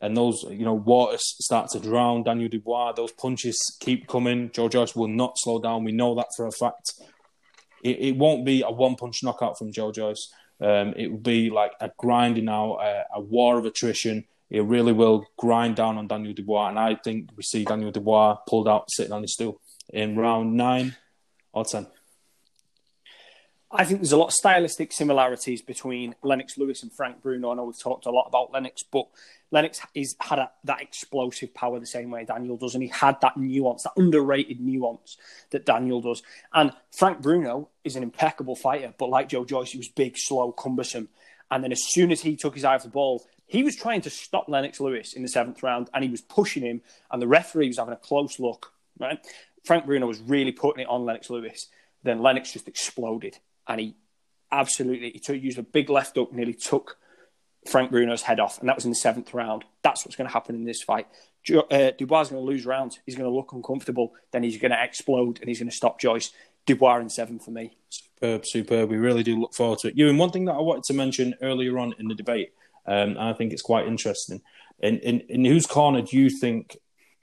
[0.00, 4.50] and those you know waters start to drown Daniel Dubois, those punches keep coming.
[4.52, 5.84] Joe Joyce will not slow down.
[5.84, 6.94] We know that for a fact.
[7.82, 10.32] It, it won't be a one punch knockout from Joe Joyce.
[10.60, 14.24] Um, it will be like a grinding out, a, a war of attrition.
[14.50, 18.36] It really will grind down on Daniel Dubois, and I think we see Daniel Dubois
[18.48, 20.96] pulled out sitting on his stool in round nine
[21.52, 21.86] or ten.
[23.70, 27.50] I think there's a lot of stylistic similarities between Lennox Lewis and Frank Bruno.
[27.50, 29.06] I know we've talked a lot about Lennox, but
[29.50, 33.20] Lennox is had a, that explosive power the same way Daniel does, and he had
[33.20, 35.18] that nuance, that underrated nuance
[35.50, 36.22] that Daniel does.
[36.54, 40.50] And Frank Bruno is an impeccable fighter, but like Joe Joyce, he was big, slow,
[40.52, 41.10] cumbersome.
[41.50, 44.00] And then as soon as he took his eye off the ball, he was trying
[44.02, 47.28] to stop Lennox Lewis in the seventh round, and he was pushing him, and the
[47.28, 48.72] referee was having a close look.
[48.98, 49.18] Right,
[49.64, 51.68] Frank Bruno was really putting it on Lennox Lewis.
[52.02, 53.38] Then Lennox just exploded
[53.68, 53.94] and he
[54.50, 56.96] absolutely he took, used a big left hook, nearly took
[57.68, 59.64] Frank Bruno's head off, and that was in the seventh round.
[59.82, 61.06] That's what's going to happen in this fight.
[61.50, 62.98] Uh, Dubois is going to lose rounds.
[63.06, 64.14] He's going to look uncomfortable.
[64.32, 66.32] Then he's going to explode, and he's going to stop Joyce.
[66.66, 67.76] Dubois in seven for me.
[67.88, 68.90] Superb, superb.
[68.90, 69.96] We really do look forward to it.
[69.96, 72.52] You and one thing that I wanted to mention earlier on in the debate,
[72.86, 74.42] um, and I think it's quite interesting.
[74.80, 76.76] In, in in whose corner do you think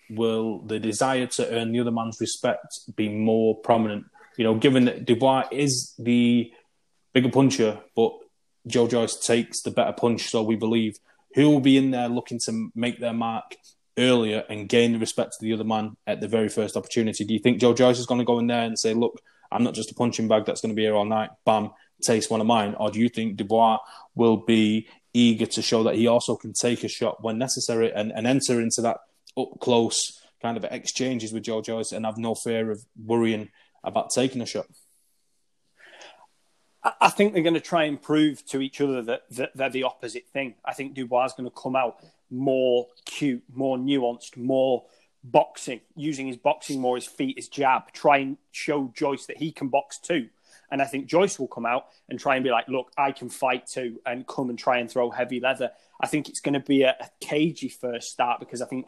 [0.10, 4.06] will the desire to earn the other man's respect be more prominent
[4.38, 6.52] you know, given that Dubois is the
[7.14, 8.12] bigger puncher, but
[8.68, 10.98] Joe Joyce takes the better punch, so we believe
[11.36, 13.56] who will be in there looking to make their mark
[13.98, 17.24] earlier and gain the respect of the other man at the very first opportunity.
[17.24, 19.22] Do you think Joe Joyce is going to go in there and say, "Look,
[19.52, 21.30] I'm not just a punching bag that's going to be here all night.
[21.46, 21.72] Bam,
[22.04, 23.78] taste one of mine," or do you think Dubois
[24.16, 28.12] will be eager to show that he also can take a shot when necessary and,
[28.12, 28.98] and enter into that
[29.38, 33.50] up close kind of exchanges with Joe Joyce and have no fear of worrying
[33.86, 34.68] about taking a shot?
[37.02, 39.84] I think they're going to try and prove to each other that, that they're the
[39.84, 40.54] opposite thing.
[40.64, 41.98] I think Dubois is going to come out
[42.30, 44.84] more cute, more nuanced, more
[45.24, 49.52] boxing, using his boxing more, his feet, his jab, try and show Joyce that he
[49.52, 50.30] can box too.
[50.70, 53.30] And I think Joyce will come out and try and be like, look, I can
[53.30, 55.72] fight too, and come and try and throw heavy leather.
[56.00, 58.88] I think it's going to be a, a cagey first start because I think,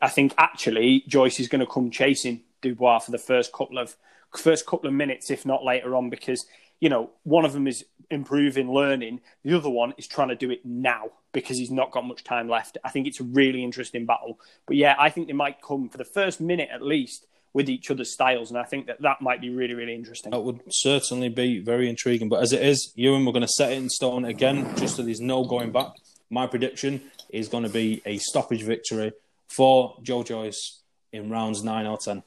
[0.00, 3.96] I think actually Joyce is going to come chasing Dubois for the first couple of
[4.36, 6.46] first couple of minutes, if not later on, because
[6.80, 9.20] you know one of them is improving, learning.
[9.44, 12.48] The other one is trying to do it now because he's not got much time
[12.48, 12.78] left.
[12.84, 14.38] I think it's a really interesting battle.
[14.66, 17.90] But yeah, I think they might come for the first minute at least with each
[17.90, 20.30] other's styles, and I think that that might be really, really interesting.
[20.30, 22.28] That would certainly be very intriguing.
[22.28, 25.02] But as it is, Ewan, we're going to set it in stone again, just so
[25.02, 25.92] there's no going back.
[26.30, 27.00] My prediction
[27.30, 29.12] is going to be a stoppage victory
[29.48, 30.80] for Joe Joyce
[31.12, 32.22] in rounds nine or ten.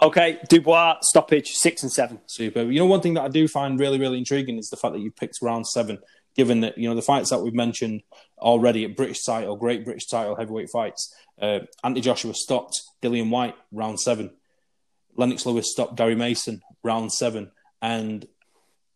[0.00, 2.20] Okay, Dubois stoppage six and seven.
[2.26, 2.62] Super.
[2.62, 5.00] You know, one thing that I do find really, really intriguing is the fact that
[5.00, 5.98] you picked round seven,
[6.36, 8.02] given that you know the fights that we've mentioned
[8.38, 11.12] already at British title, great British title heavyweight fights.
[11.40, 14.30] Uh, Anthony Joshua stopped Dillian Whyte round seven.
[15.16, 17.50] Lennox Lewis stopped Gary Mason round seven,
[17.82, 18.24] and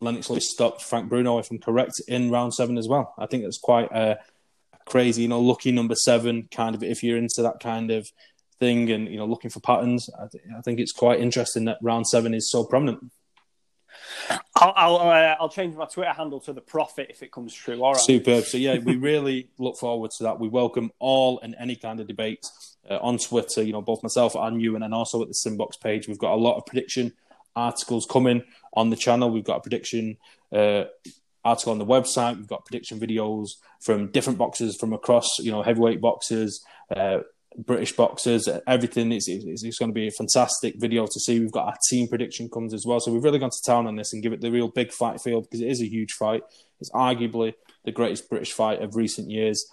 [0.00, 3.12] Lennox Lewis stopped Frank Bruno, if I'm correct, in round seven as well.
[3.18, 4.18] I think that's quite a
[4.84, 8.10] crazy, you know, lucky number seven kind of if you're into that kind of
[8.62, 10.08] thing and you know looking for patterns.
[10.16, 13.10] I, th- I think it's quite interesting that round seven is so prominent.
[14.54, 17.82] I'll I'll, uh, I'll, change my Twitter handle to the Prophet if it comes true.
[17.82, 18.44] All right, superb.
[18.44, 20.38] So yeah, we really look forward to that.
[20.38, 22.46] We welcome all and any kind of debate
[22.88, 23.62] uh, on Twitter.
[23.62, 26.32] You know, both myself and you, and then also at the Simbox page, we've got
[26.32, 27.12] a lot of prediction
[27.56, 28.44] articles coming
[28.74, 29.28] on the channel.
[29.28, 30.18] We've got a prediction
[30.52, 30.84] uh,
[31.44, 32.36] article on the website.
[32.36, 33.50] We've got prediction videos
[33.80, 37.18] from different boxers from across, you know, heavyweight boxers, uh,
[37.56, 39.12] British boxers, everything.
[39.12, 41.40] It's, it's, it's, going to be a fantastic video to see.
[41.40, 43.00] We've got our team prediction comes as well.
[43.00, 45.20] So we've really gone to town on this and give it the real big fight
[45.20, 46.42] feel because it is a huge fight.
[46.80, 49.64] It's arguably the greatest British fight of recent years.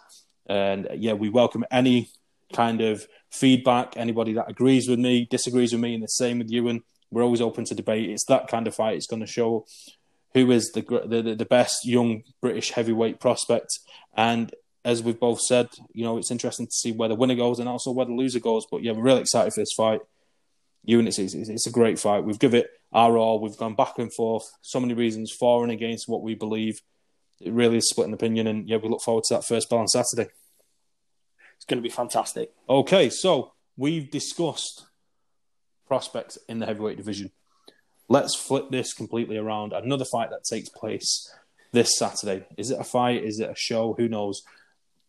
[0.48, 2.10] And uh, yeah, we welcome any
[2.54, 6.50] kind of feedback, anybody that agrees with me, disagrees with me, and the same with
[6.50, 6.84] Ewan.
[7.12, 8.10] We're always open to debate.
[8.10, 8.98] It's that kind of fight.
[8.98, 9.66] It's going to show
[10.34, 13.80] who is the the, the best young British heavyweight prospect.
[14.16, 14.54] And
[14.86, 17.68] as we've both said, you know, it's interesting to see where the winner goes and
[17.68, 18.66] also where the loser goes.
[18.70, 20.02] But yeah, we're really excited for this fight.
[20.84, 22.24] You and it's, it's, it's a great fight.
[22.24, 23.40] We've given it our all.
[23.40, 24.50] We've gone back and forth.
[24.62, 26.82] So many reasons for and against what we believe.
[27.42, 28.48] It really is split an opinion.
[28.48, 30.30] And yeah, we look forward to that first bell on Saturday.
[31.58, 32.54] It's going to be fantastic.
[32.70, 34.86] Okay, so we've discussed
[35.88, 37.32] prospects in the heavyweight division.
[38.08, 39.74] Let's flip this completely around.
[39.74, 41.30] Another fight that takes place
[41.74, 42.46] this Saturday.
[42.58, 43.24] Is it a fight?
[43.24, 43.94] Is it a show?
[43.94, 44.42] Who knows?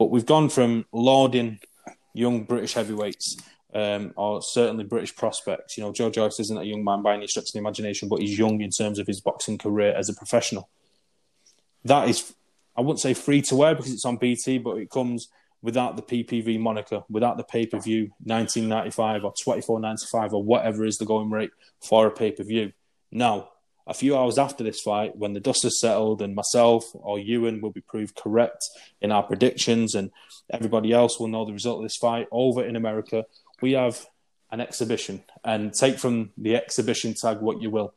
[0.01, 1.61] But we've gone from lauding
[2.14, 3.36] young British heavyweights,
[3.74, 5.76] um, or certainly British prospects.
[5.76, 8.20] You know, Joe Joyce isn't a young man by any stretch of the imagination, but
[8.20, 10.70] he's young in terms of his boxing career as a professional.
[11.84, 12.32] That is,
[12.74, 15.28] I wouldn't say free to wear because it's on BT, but it comes
[15.61, 20.96] without the PPV moniker, without the pay per view, 1995 or 24.95 or whatever is
[20.96, 21.51] the going rate
[21.82, 22.72] for a pay per view.
[23.12, 23.51] Now,
[23.87, 27.61] a few hours after this fight, when the dust has settled and myself or Ewan
[27.61, 28.64] will be proved correct
[29.01, 30.11] in our predictions and
[30.51, 33.24] everybody else will know the result of this fight over in America,
[33.61, 34.07] we have
[34.51, 35.22] an exhibition.
[35.45, 37.95] And take from the exhibition tag what you will.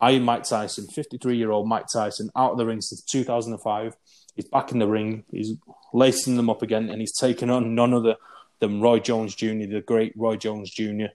[0.00, 3.96] I, Mike Tyson, 53 year old Mike Tyson, out of the ring since 2005.
[4.34, 5.24] He's back in the ring.
[5.30, 5.54] He's
[5.92, 8.16] lacing them up again, and he's taken on none other
[8.58, 11.06] than Roy Jones Jr., the great Roy Jones Jr.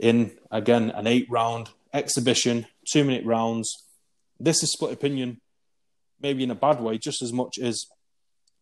[0.00, 3.72] In again an eight round exhibition, two minute rounds.
[4.38, 5.40] This is split opinion,
[6.20, 7.86] maybe in a bad way, just as much as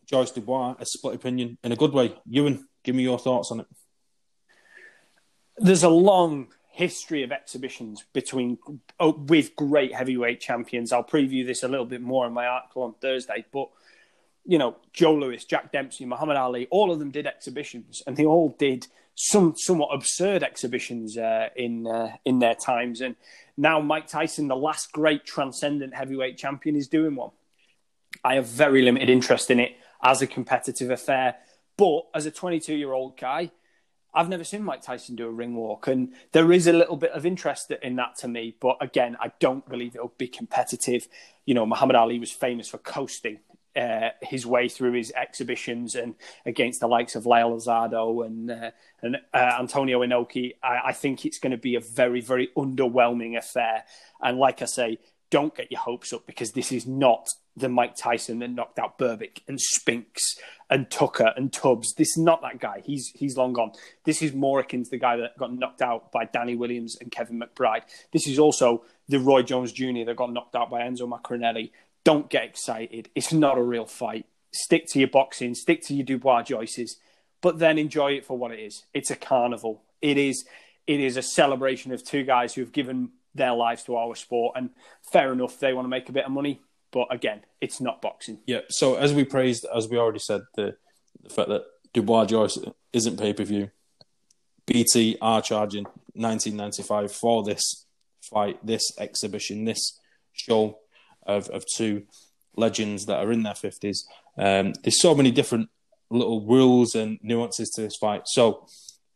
[0.07, 2.15] Joyce Dubois is split opinion in a good way.
[2.27, 3.67] Ewan, give me your thoughts on it.
[5.57, 8.59] There's a long history of exhibitions between
[8.99, 10.93] oh, with great heavyweight champions.
[10.93, 13.69] I'll preview this a little bit more in my article on Thursday, but
[14.45, 18.25] you know, Joe Louis, Jack Dempsey, Muhammad Ali, all of them did exhibitions, and they
[18.25, 23.01] all did some somewhat absurd exhibitions uh, in uh, in their times.
[23.01, 23.17] And
[23.57, 27.31] now Mike Tyson, the last great transcendent heavyweight champion, is doing one.
[28.25, 31.37] I have very limited interest in it as a competitive affair,
[31.77, 33.51] but as a 22 year old guy,
[34.15, 37.13] I've never seen Mike Tyson do a ring walk, and there is a little bit
[37.13, 38.55] of interest in that to me.
[38.61, 41.09] But again, I don't believe it'll be competitive.
[41.47, 43.41] You know, Muhammad Ali was famous for coasting
[43.77, 46.15] uh, his way through his exhibitions and
[46.45, 48.71] against the likes of Lyle Alzado and uh,
[49.01, 53.37] and uh, Antonio Inoki, I, I think it's going to be a very very underwhelming
[53.37, 53.85] affair.
[54.21, 54.99] And like I say,
[55.31, 58.99] don't get your hopes up because this is not the Mike Tyson that knocked out
[58.99, 60.37] Berbick and Spinks
[60.71, 61.95] and Tucker and Tubbs.
[61.95, 62.83] This is not that guy.
[62.85, 63.73] He's he's long gone.
[64.05, 67.11] This is more akin to the guy that got knocked out by Danny Williams and
[67.11, 67.83] Kevin McBride.
[68.13, 70.05] This is also the Roy Jones Jr.
[70.07, 71.71] that got knocked out by Enzo Maccarinelli
[72.05, 73.11] don't get excited.
[73.15, 74.27] It's not a real fight.
[74.53, 76.97] Stick to your boxing, stick to your Dubois Joyces,
[77.41, 78.85] but then enjoy it for what it is.
[78.93, 79.83] It's a carnival.
[80.01, 80.45] It is
[80.87, 84.57] it is a celebration of two guys who have given their lives to our sport.
[84.57, 84.71] And
[85.13, 86.61] fair enough, they want to make a bit of money.
[86.91, 88.41] But again, it's not boxing.
[88.47, 88.61] Yeah.
[88.69, 90.77] So as we praised, as we already said, the,
[91.23, 92.59] the fact that Dubois Joyce
[92.93, 93.71] isn't pay per view,
[94.67, 95.85] BT are charging
[96.15, 97.87] 1995 for this
[98.21, 99.99] fight, this exhibition, this
[100.33, 100.79] show
[101.27, 102.05] of, of two
[102.57, 104.05] legends that are in their 50s.
[104.37, 105.69] Um, there's so many different
[106.11, 108.23] little rules and nuances to this fight.
[108.27, 108.67] So,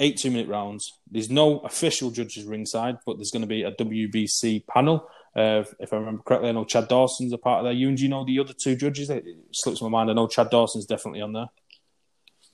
[0.01, 0.93] eight two minute rounds.
[1.11, 5.09] There's no official judges ringside, but there's going to be a WBC panel.
[5.35, 7.75] Uh, if I remember correctly, I know Chad Dawson's a part of that.
[7.75, 9.11] You and you know the other two judges?
[9.11, 10.11] It slips my mind.
[10.11, 11.49] I know Chad Dawson's definitely on there.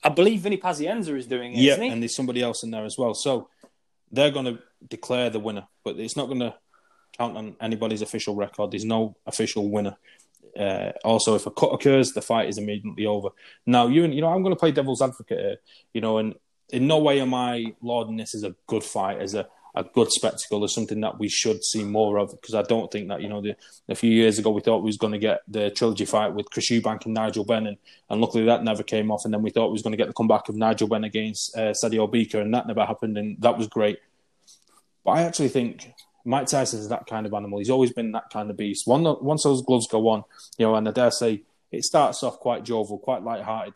[0.03, 2.97] I believe Vinny Pazienza is doing it, yeah, and there's somebody else in there as
[2.97, 3.13] well.
[3.13, 3.47] So
[4.11, 6.55] they're going to declare the winner, but it's not going to
[7.17, 8.71] count on anybody's official record.
[8.71, 9.97] There's no official winner.
[10.59, 13.29] Uh, also, if a cut occurs, the fight is immediately over.
[13.65, 15.57] Now, you you know, I'm going to play devil's advocate here,
[15.93, 16.35] you know, and
[16.69, 20.11] in no way am I lauding this as a good fight, as a, a good
[20.11, 23.29] spectacle, as something that we should see more of, because I don't think that, you
[23.29, 23.55] know, the,
[23.89, 26.49] a few years ago we thought we was going to get the trilogy fight with
[26.51, 27.77] Chris Eubank and Nigel Benn, and,
[28.09, 30.07] and luckily that never came off, and then we thought we was going to get
[30.07, 33.57] the comeback of Nigel Benn against uh, Sakio Bika, and that never happened, and that
[33.57, 33.97] was great.
[35.03, 35.91] But I actually think
[36.25, 37.59] Mike Tyson is that kind of animal.
[37.59, 38.87] He's always been that kind of beast.
[38.87, 40.23] once those gloves go on,
[40.57, 43.73] you know, and I dare say it starts off quite jovial, quite light-hearted.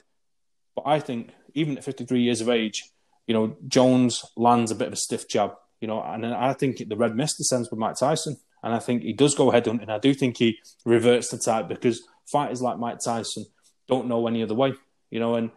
[0.75, 2.89] But I think even at 53 years of age,
[3.25, 6.87] you know, Jones lands a bit of a stiff jab, you know, and I think
[6.87, 8.37] the red mist descends with Mike Tyson.
[8.63, 9.89] And I think he does go head hunting.
[9.89, 13.45] I do think he reverts to type because fighters like Mike Tyson
[13.87, 14.73] don't know any other way,
[15.09, 15.51] you know, and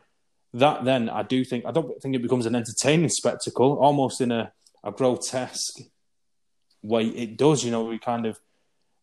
[0.54, 4.32] that then I do think I don't think it becomes an entertaining spectacle, almost in
[4.32, 5.80] a, a grotesque
[6.82, 7.64] way it does.
[7.64, 8.38] You know, we kind of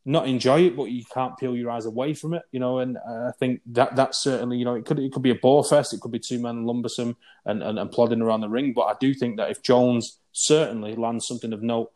[0.05, 2.43] not enjoy it, but you can't peel your eyes away from it.
[2.51, 5.23] You know, and uh, I think that that's certainly you know it could it could
[5.23, 8.41] be a bore fest, it could be two men lumbersome and, and, and plodding around
[8.41, 8.73] the ring.
[8.73, 11.91] But I do think that if Jones certainly lands something of note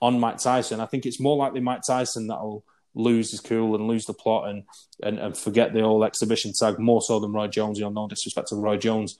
[0.00, 2.64] on Mike Tyson, I think it's more likely Mike Tyson that'll
[2.94, 4.64] lose his cool and lose the plot and,
[5.02, 7.78] and, and forget the old exhibition tag more so than Roy Jones.
[7.78, 9.18] You know, no disrespect to Roy Jones.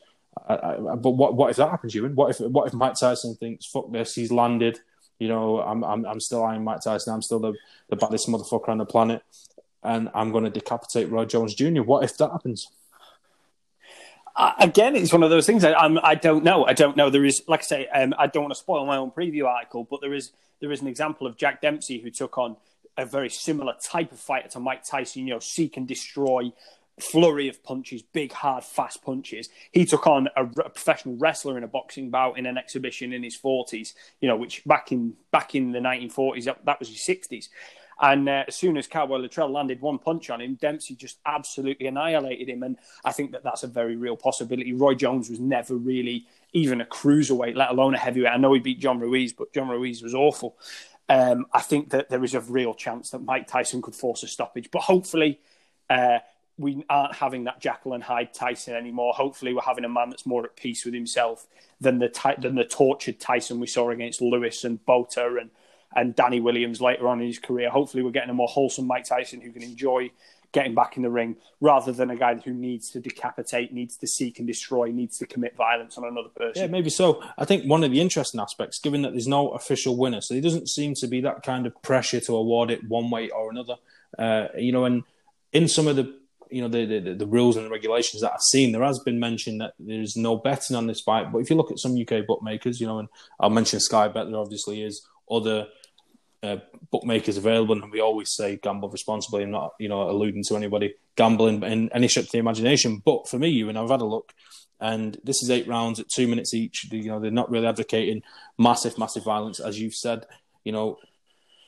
[0.49, 2.15] I, I, but what what if that happens, Ewan?
[2.15, 4.15] What if what if Mike Tyson thinks fuck this?
[4.15, 4.79] He's landed.
[5.21, 7.15] You know, I'm I'm, I'm still Iron Mike Tyson.
[7.15, 7.53] I'm still the,
[7.89, 9.23] the baddest motherfucker on the planet,
[9.85, 11.83] and I'm going to decapitate Roy Jones Jr.
[11.83, 12.69] What if that happens?
[14.35, 15.65] Uh, again, it's one of those things.
[15.65, 16.65] I, I'm, I don't know.
[16.65, 17.11] I don't know.
[17.11, 19.87] There is, like I say, um, I don't want to spoil my own preview article,
[19.89, 22.57] but there is there is an example of Jack Dempsey who took on
[22.97, 25.27] a very similar type of fighter to Mike Tyson.
[25.27, 26.53] You know, seek and destroy,
[27.03, 29.49] flurry of punches, big, hard, fast punches.
[29.73, 33.23] He took on a, a, professional wrestler in a boxing bout in an exhibition in
[33.23, 33.95] his forties.
[34.21, 37.49] You know, which back in back in the 1940s, that, that was his 60s.
[38.01, 41.87] And uh, as soon as Cowboy Luttrall landed one punch on him, Dempsey just absolutely
[41.87, 42.63] annihilated him.
[42.63, 44.73] And I think that that's a very real possibility.
[44.73, 48.33] Roy Jones was never really even a cruiserweight, let alone a heavyweight.
[48.33, 50.57] I know he beat John Ruiz, but John Ruiz was awful.
[51.11, 54.29] Um, I think that there is a real chance that Mike Tyson could force a
[54.29, 55.41] stoppage, but hopefully
[55.91, 56.21] uh,
[56.61, 59.15] we aren't having that Jekyll and Hyde Tyson anymore.
[59.15, 61.47] Hopefully, we're having a man that's more at peace with himself
[61.81, 65.51] than the than the tortured Tyson we saw against Lewis and Botha and
[65.97, 67.71] and Danny Williams later on in his career.
[67.71, 70.11] Hopefully, we're getting a more wholesome Mike Tyson who can enjoy
[70.53, 74.07] getting back in the ring rather than a guy who needs to decapitate, needs to
[74.07, 76.63] seek and destroy, needs to commit violence on another person.
[76.63, 77.23] Yeah, maybe so.
[77.39, 80.43] I think one of the interesting aspects, given that there's no official winner, so there
[80.43, 83.77] doesn't seem to be that kind of pressure to award it one way or another.
[84.19, 85.05] Uh, you know, and
[85.53, 86.20] in some of the
[86.51, 89.19] you know the, the, the rules and the regulations that I've seen, there has been
[89.19, 91.33] mentioned that there's no betting on this fight.
[91.33, 94.27] But if you look at some UK bookmakers, you know, and I'll mention Sky Bet,
[94.29, 95.69] there obviously is other
[96.43, 96.57] uh,
[96.91, 100.95] bookmakers available, and we always say gamble responsibly and not, you know, alluding to anybody
[101.17, 103.03] gambling in any stretch of the imagination.
[103.05, 104.33] But for me, you and I've had a look,
[104.81, 106.87] and this is eight rounds at two minutes each.
[106.91, 108.23] You know, they're not really advocating
[108.59, 110.27] massive, massive violence, as you've said.
[110.65, 110.99] You know,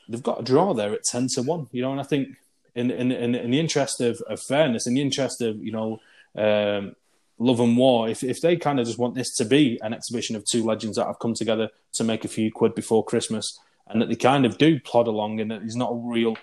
[0.09, 1.67] they've got a draw there at ten to one.
[1.71, 2.29] You know, and I think
[2.75, 5.99] in in in, in the interest of, of, fairness, in the interest of you know.
[6.35, 6.95] Um,
[7.39, 8.07] love and war.
[8.07, 10.97] If if they kind of just want this to be an exhibition of two legends
[10.97, 14.45] that have come together to make a few quid before Christmas, and that they kind
[14.45, 16.37] of do plod along and that there's not a real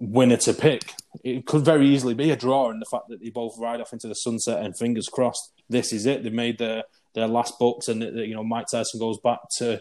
[0.00, 0.94] winner to pick.
[1.22, 3.92] It could very easily be a draw, and the fact that they both ride off
[3.92, 6.22] into the sunset and fingers crossed, this is it.
[6.22, 6.84] They've made their
[7.14, 9.80] their last books, and you know Mike Tyson goes back to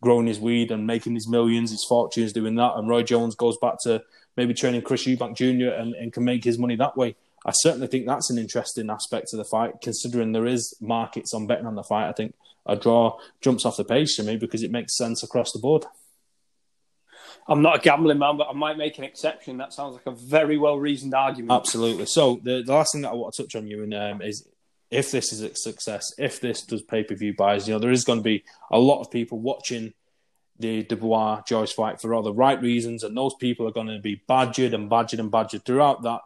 [0.00, 3.56] growing his weed and making his millions, his fortunes doing that, and Roy Jones goes
[3.58, 4.02] back to
[4.36, 5.74] maybe training Chris Eubank Jr.
[5.74, 7.16] and, and can make his money that way.
[7.44, 11.46] I certainly think that's an interesting aspect of the fight, considering there is markets on
[11.46, 12.08] betting on the fight.
[12.08, 12.34] I think
[12.66, 15.84] a draw jumps off the page to me because it makes sense across the board.
[17.48, 19.58] I'm not a gambling man, but I might make an exception.
[19.58, 21.50] That sounds like a very well reasoned argument.
[21.50, 22.06] Absolutely.
[22.06, 24.46] So the, the last thing that I want to touch on you and um, is
[24.90, 27.90] if this is a success, if this does pay per view buys, you know, there
[27.90, 29.94] is going to be a lot of people watching
[30.62, 34.00] the Dubois Joyce fight for all the right reasons, and those people are going to
[34.00, 36.20] be badgered and badgered and badgered throughout that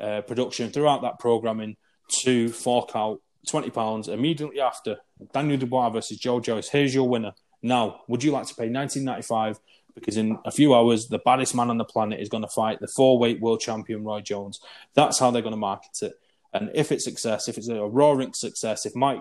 [0.00, 1.76] uh, production, throughout that programming
[2.22, 4.96] to fork out twenty pounds immediately after
[5.32, 6.68] Daniel Dubois versus Joe Joyce.
[6.68, 7.34] Here's your winner.
[7.62, 9.60] Now, would you like to pay nineteen ninety five
[9.94, 12.80] because in a few hours, the baddest man on the planet is going to fight
[12.80, 14.60] the four weight world champion Roy Jones.
[14.94, 16.14] That's how they're going to market it.
[16.54, 19.20] And if it's success, if it's a roaring success, if Mike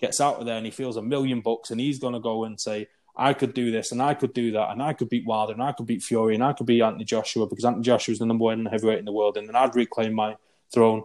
[0.00, 2.44] gets out of there and he feels a million bucks and he's going to go
[2.44, 5.26] and say, I could do this and I could do that and I could beat
[5.26, 8.12] Wilder and I could beat Fury and I could beat Anthony Joshua because Anthony Joshua
[8.12, 10.36] is the number one heavyweight in the world and then I'd reclaim my
[10.72, 11.04] throne.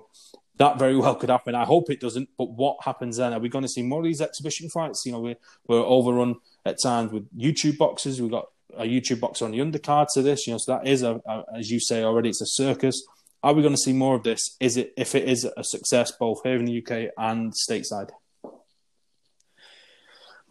[0.58, 1.56] That very well could happen.
[1.56, 2.30] I hope it doesn't.
[2.38, 3.34] But what happens then?
[3.34, 5.04] Are we going to see more of these exhibition fights?
[5.06, 5.38] You know, we're,
[5.68, 6.36] we're overrun
[6.66, 8.22] at times with YouTube boxes.
[8.22, 11.02] We've got a YouTube boxer on the undercard to this, you know, so that is
[11.02, 13.02] a, a as you say already, it's a circus.
[13.42, 14.58] Are we going to see more of this?
[14.60, 18.10] Is it if it is a success both here in the UK and stateside?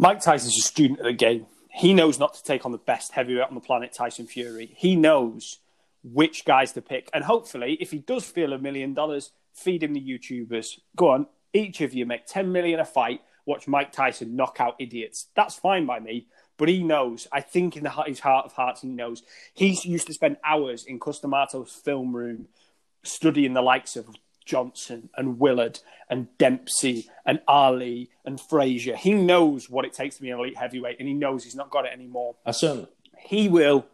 [0.00, 1.46] Mike Tyson's a student of the game.
[1.72, 4.72] He knows not to take on the best heavyweight on the planet, Tyson Fury.
[4.76, 5.58] He knows
[6.04, 7.10] which guys to pick.
[7.12, 10.78] And hopefully, if he does feel a million dollars, feed him the YouTubers.
[10.94, 14.76] Go on, each of you make 10 million a fight, watch Mike Tyson knock out
[14.78, 15.26] idiots.
[15.34, 16.28] That's fine by me.
[16.58, 19.24] But he knows, I think in the, his heart of hearts, he knows.
[19.52, 22.46] He used to spend hours in Cus D'Amato's film room
[23.02, 24.08] studying the likes of
[24.48, 28.96] Johnson and Willard and Dempsey and Ali and Frazier.
[28.96, 31.70] He knows what it takes to be an elite heavyweight, and he knows he's not
[31.70, 32.36] got it anymore.
[32.46, 32.88] I certainly.
[33.18, 33.86] He will.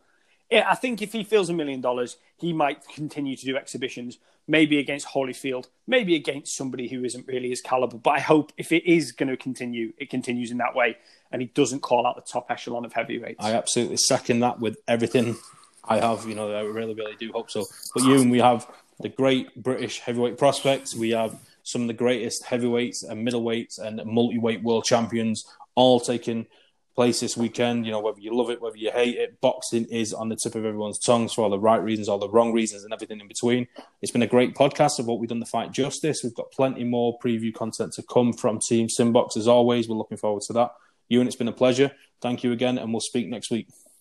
[0.52, 4.78] I think if he feels a million dollars, he might continue to do exhibitions, maybe
[4.78, 7.96] against Holyfield, maybe against somebody who isn't really his caliber.
[7.96, 10.98] But I hope if it is going to continue, it continues in that way,
[11.32, 13.44] and he doesn't call out the top echelon of heavyweights.
[13.44, 15.36] I absolutely second that with everything
[15.82, 16.28] I have.
[16.28, 17.64] You know, I really, really do hope so.
[17.92, 20.94] But you and we have the great British heavyweight prospects.
[20.94, 26.46] We have some of the greatest heavyweights and middleweights and multi-weight world champions all taking
[26.94, 27.86] place this weekend.
[27.86, 30.54] You know, whether you love it, whether you hate it, boxing is on the tip
[30.54, 33.28] of everyone's tongues for all the right reasons, all the wrong reasons, and everything in
[33.28, 33.66] between.
[34.00, 36.22] It's been a great podcast of what we've done to fight justice.
[36.22, 39.88] We've got plenty more preview content to come from Team Simbox as always.
[39.88, 40.72] We're looking forward to that.
[41.08, 41.92] You and it's been a pleasure.
[42.20, 43.68] Thank you again, and we'll speak next week.